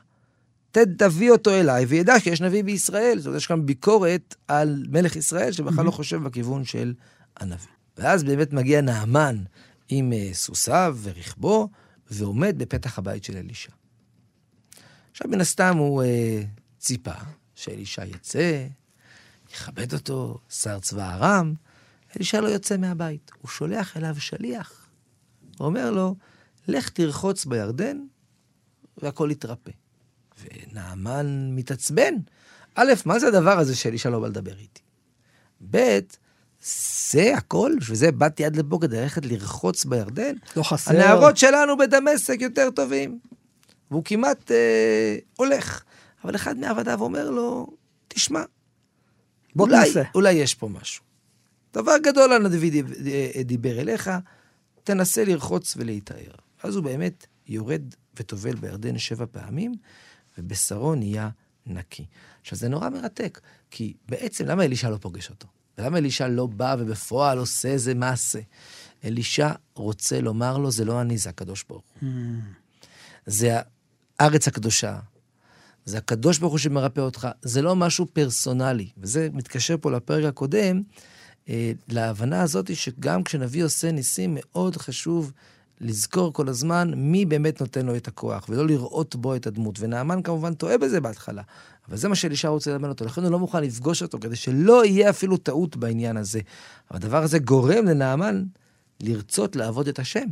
תביא 0.72 1.30
אותו 1.30 1.50
אליי 1.50 1.84
וידע 1.84 2.20
שיש 2.20 2.40
נביא 2.40 2.64
בישראל. 2.64 3.18
זאת 3.18 3.26
אומרת, 3.26 3.40
יש 3.40 3.46
כאן 3.46 3.66
ביקורת 3.66 4.34
על 4.48 4.84
מלך 4.88 5.16
ישראל 5.16 5.52
שבכלל 5.52 5.84
לא 5.84 5.90
חושב 5.90 6.22
בכיוון 6.22 6.64
של 6.64 6.94
הנביא. 7.36 7.68
ואז 7.96 8.24
באמת 8.24 8.52
מגיע 8.52 8.80
נעמן 8.80 9.44
עם 9.88 10.12
אה, 10.12 10.30
סוסיו 10.32 10.96
ורכבו, 11.02 11.68
ועומד 12.10 12.54
בפתח 12.58 12.98
הבית 12.98 13.24
של 13.24 13.36
אלישע. 13.36 13.72
עכשיו, 15.10 15.28
מן 15.30 15.40
הסתם 15.40 15.76
הוא 15.76 16.02
אה, 16.02 16.42
ציפה 16.78 17.14
שאלישע 17.54 18.04
יצא, 18.04 18.66
יכבד 19.52 19.92
אותו, 19.92 20.38
שר 20.50 20.80
צבא 20.80 21.14
ארם. 21.14 21.54
אלישע 22.16 22.40
לא 22.40 22.48
יוצא 22.48 22.76
מהבית, 22.76 23.30
הוא 23.40 23.50
שולח 23.50 23.96
אליו 23.96 24.20
שליח. 24.20 24.86
הוא 25.58 25.66
אומר 25.66 25.90
לו, 25.90 26.16
לך 26.68 26.88
תרחוץ 26.88 27.44
בירדן, 27.44 27.98
והכל 28.96 29.28
יתרפא. 29.32 29.70
ונעמן 30.42 31.50
מתעצבן. 31.52 32.14
א', 32.74 32.92
מה 33.06 33.18
זה 33.18 33.28
הדבר 33.28 33.58
הזה 33.58 33.76
שאלישע 33.76 34.10
לא 34.10 34.20
בא 34.20 34.28
לדבר 34.28 34.58
איתי? 34.58 34.82
ב', 35.70 35.98
זה 37.10 37.36
הכל? 37.36 37.72
בשביל 37.80 37.96
זה 37.96 38.12
באתי 38.12 38.44
עד 38.44 38.56
לפה 38.56 38.78
כדי 38.80 39.00
ללכת 39.00 39.26
לרחוץ 39.26 39.84
בירדן? 39.84 40.34
לא 40.56 40.62
חסר. 40.62 40.90
הנערות 40.90 41.36
שלנו 41.36 41.76
בדמשק 41.76 42.36
יותר 42.40 42.70
טובים. 42.70 43.18
והוא 43.90 44.04
כמעט 44.04 44.50
אה, 44.50 45.16
הולך. 45.36 45.82
אבל 46.24 46.34
אחד 46.34 46.56
מעבדיו 46.58 47.00
אומר 47.00 47.30
לו, 47.30 47.66
תשמע, 48.08 48.42
בוא 49.56 49.66
אולי, 49.66 49.86
תנסה. 49.86 50.02
אולי 50.14 50.32
יש 50.32 50.54
פה 50.54 50.68
משהו. 50.68 51.04
דבר 51.74 51.98
גדול 52.02 52.32
הנביא 52.32 52.82
אה, 53.06 53.42
דיבר 53.42 53.80
אליך, 53.80 54.10
תנסה 54.84 55.24
לרחוץ 55.24 55.74
ולהיטהר. 55.76 56.34
אז 56.62 56.76
הוא 56.76 56.84
באמת 56.84 57.26
יורד 57.46 57.82
וטובל 58.16 58.54
בירדן 58.54 58.98
שבע 58.98 59.24
פעמים, 59.32 59.74
ובשרו 60.38 60.94
נהיה 60.94 61.28
נקי. 61.66 62.06
עכשיו, 62.40 62.58
זה 62.58 62.68
נורא 62.68 62.88
מרתק, 62.88 63.40
כי 63.70 63.94
בעצם 64.08 64.46
למה 64.46 64.64
אלישע 64.64 64.90
לא 64.90 64.96
פוגש 64.96 65.30
אותו? 65.30 65.48
ולמה 65.78 65.98
אלישע 65.98 66.28
לא 66.28 66.46
בא 66.46 66.76
ובפועל 66.78 67.38
עושה 67.38 67.68
איזה 67.68 67.94
מעשה? 67.94 68.38
אלישע 69.04 69.52
רוצה 69.74 70.20
לומר 70.20 70.58
לו, 70.58 70.70
זה 70.70 70.84
לא 70.84 71.00
אני, 71.00 71.18
זה 71.18 71.28
הקדוש 71.30 71.64
ברוך 71.68 71.84
הוא. 72.00 72.08
זה 73.26 73.58
הארץ 74.18 74.48
הקדושה, 74.48 74.98
זה 75.84 75.98
הקדוש 75.98 76.38
ברוך 76.38 76.52
הוא 76.52 76.58
שמרפא 76.58 77.00
אותך, 77.00 77.28
זה 77.42 77.62
לא 77.62 77.76
משהו 77.76 78.06
פרסונלי. 78.12 78.88
וזה 78.98 79.28
מתקשר 79.32 79.76
פה 79.80 79.90
לפרק 79.90 80.24
הקודם, 80.24 80.82
אה, 81.48 81.72
להבנה 81.88 82.42
הזאת 82.42 82.76
שגם 82.76 83.24
כשנביא 83.24 83.64
עושה 83.64 83.92
ניסים, 83.92 84.38
מאוד 84.40 84.76
חשוב 84.76 85.32
לזכור 85.80 86.32
כל 86.32 86.48
הזמן 86.48 86.90
מי 86.96 87.24
באמת 87.24 87.60
נותן 87.60 87.86
לו 87.86 87.96
את 87.96 88.08
הכוח, 88.08 88.46
ולא 88.48 88.66
לראות 88.66 89.16
בו 89.16 89.36
את 89.36 89.46
הדמות. 89.46 89.80
ונעמן 89.80 90.22
כמובן 90.22 90.54
טועה 90.54 90.78
בזה 90.78 91.00
בהתחלה, 91.00 91.42
אבל 91.88 91.96
זה 91.96 92.08
מה 92.08 92.14
שאלישע 92.14 92.48
רוצה 92.48 92.72
ללמד 92.72 92.88
אותו, 92.88 93.04
לכן 93.04 93.22
הוא 93.22 93.30
לא 93.30 93.38
מוכן 93.38 93.62
לפגוש 93.62 94.02
אותו, 94.02 94.18
כדי 94.20 94.36
שלא 94.36 94.84
יהיה 94.84 95.10
אפילו 95.10 95.36
טעות 95.36 95.76
בעניין 95.76 96.16
הזה. 96.16 96.40
אבל 96.90 96.96
הדבר 96.96 97.22
הזה 97.22 97.38
גורם 97.38 97.84
לנעמן 97.84 98.44
לרצות 99.00 99.56
לעבוד 99.56 99.88
את 99.88 99.98
השם. 99.98 100.26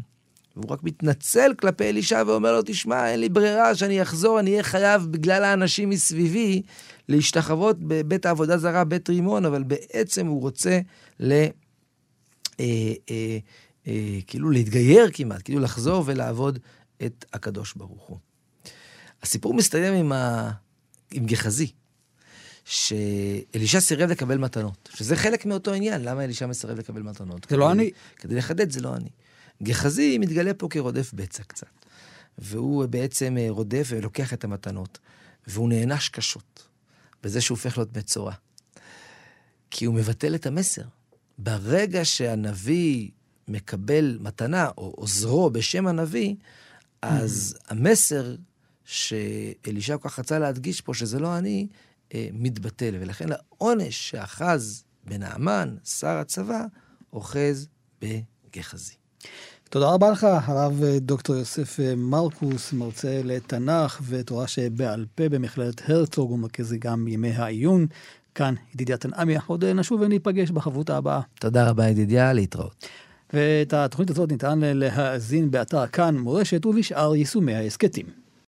והוא 0.56 0.70
רק 0.70 0.82
מתנצל 0.82 1.54
כלפי 1.60 1.88
אלישע 1.88 2.22
ואומר 2.26 2.52
לו, 2.52 2.62
תשמע, 2.64 3.10
אין 3.10 3.20
לי 3.20 3.28
ברירה 3.28 3.74
שאני 3.74 4.02
אחזור, 4.02 4.40
אני 4.40 4.50
אהיה 4.50 4.62
חייב 4.62 5.06
בגלל 5.10 5.44
האנשים 5.44 5.90
מסביבי 5.90 6.62
להשתחוות 7.08 7.76
בבית 7.80 8.26
העבודה 8.26 8.58
זרה, 8.58 8.84
בית 8.84 9.08
רימון, 9.08 9.44
אבל 9.44 9.62
בעצם 9.62 10.26
הוא 10.26 10.40
רוצה 10.40 10.80
ל... 11.20 11.32
אה, 12.60 12.92
אה, 13.10 13.38
אה, 13.86 14.18
כאילו 14.26 14.50
להתגייר 14.50 15.10
כמעט, 15.12 15.42
כאילו 15.44 15.60
לחזור 15.60 16.02
ולעבוד 16.06 16.58
את 17.06 17.24
הקדוש 17.32 17.74
ברוך 17.74 18.02
הוא. 18.02 18.18
הסיפור 19.22 19.54
מסתיים 19.54 19.94
עם, 19.94 20.12
ה... 20.12 20.50
עם 21.12 21.26
גחזי, 21.26 21.70
שאלישע 22.64 23.80
סירב 23.80 24.10
לקבל 24.10 24.38
מתנות, 24.38 24.88
שזה 24.94 25.16
חלק 25.16 25.46
מאותו 25.46 25.72
עניין, 25.72 26.02
למה 26.02 26.24
אלישע 26.24 26.46
מסרב 26.46 26.78
לקבל 26.78 27.02
מתנות? 27.02 27.46
זה 27.50 27.56
לא 27.56 27.64
כדי- 27.64 27.72
אני. 27.72 27.90
כדי 28.16 28.34
לחדד, 28.34 28.70
זה 28.70 28.80
לא 28.80 28.96
אני. 28.96 29.08
גחזי 29.62 30.18
מתגלה 30.18 30.54
פה 30.54 30.68
כרודף 30.70 31.10
בצע 31.14 31.42
קצת, 31.42 31.66
והוא 32.38 32.86
בעצם 32.86 33.36
אה, 33.40 33.46
רודף 33.50 33.86
ולוקח 33.90 34.32
את 34.32 34.44
המתנות, 34.44 34.98
והוא 35.46 35.68
נענש 35.68 36.08
קשות 36.08 36.68
בזה 37.22 37.40
שהוא 37.40 37.56
הופך 37.56 37.78
להיות 37.78 37.96
מצורע. 37.96 38.32
כי 39.70 39.84
הוא 39.84 39.94
מבטל 39.94 40.34
את 40.34 40.46
המסר. 40.46 40.82
ברגע 41.38 42.04
שהנביא 42.04 43.10
מקבל 43.48 44.18
מתנה, 44.20 44.68
או 44.78 44.94
עוזרו 44.96 45.50
בשם 45.50 45.86
הנביא, 45.86 46.34
אז 47.02 47.58
המסר 47.68 48.34
שאלישע 48.84 49.96
כל 49.96 50.08
כך 50.08 50.18
רצה 50.18 50.38
להדגיש 50.38 50.80
פה, 50.80 50.94
שזה 50.94 51.18
לא 51.18 51.38
אני, 51.38 51.66
אה, 52.14 52.28
מתבטל. 52.32 52.94
ולכן 53.00 53.26
העונש 53.32 54.10
שאחז 54.10 54.84
בנעמן, 55.04 55.76
שר 55.84 56.08
הצבא, 56.08 56.64
אוחז 57.12 57.68
בגחזי. 58.02 58.94
תודה 59.70 59.90
רבה 59.90 60.10
לך, 60.10 60.24
הרב 60.24 60.82
אה, 60.82 60.98
דוקטור 60.98 61.36
יוסף 61.36 61.80
אה, 61.80 61.94
מרקוס, 61.96 62.72
מרצה 62.72 63.20
לתנ"ך 63.24 64.00
ותורה 64.08 64.46
שבעל 64.46 65.06
פה 65.14 65.28
במכללת 65.28 65.90
הרצוג 65.90 66.30
ומרכזי 66.30 66.78
גם 66.78 67.08
ימי 67.08 67.30
העיון. 67.30 67.86
כאן 68.34 68.54
ידידיה 68.74 68.96
תנעמי, 68.96 69.34
עוד 69.46 69.64
נשוב 69.64 70.00
וניפגש 70.00 70.50
בחברותה 70.50 70.96
הבאה. 70.96 71.20
תודה 71.40 71.68
רבה, 71.70 71.88
ידידיה, 71.88 72.32
להתראות. 72.32 72.86
ואת 73.32 73.72
התוכנית 73.72 74.10
הזאת 74.10 74.32
ניתן 74.32 74.60
להאזין 74.62 75.50
באתר 75.50 75.86
כאן 75.86 76.16
מורשת 76.16 76.66
ובשאר 76.66 77.16
יישומי 77.16 77.54
ההסכתים. 77.54 78.21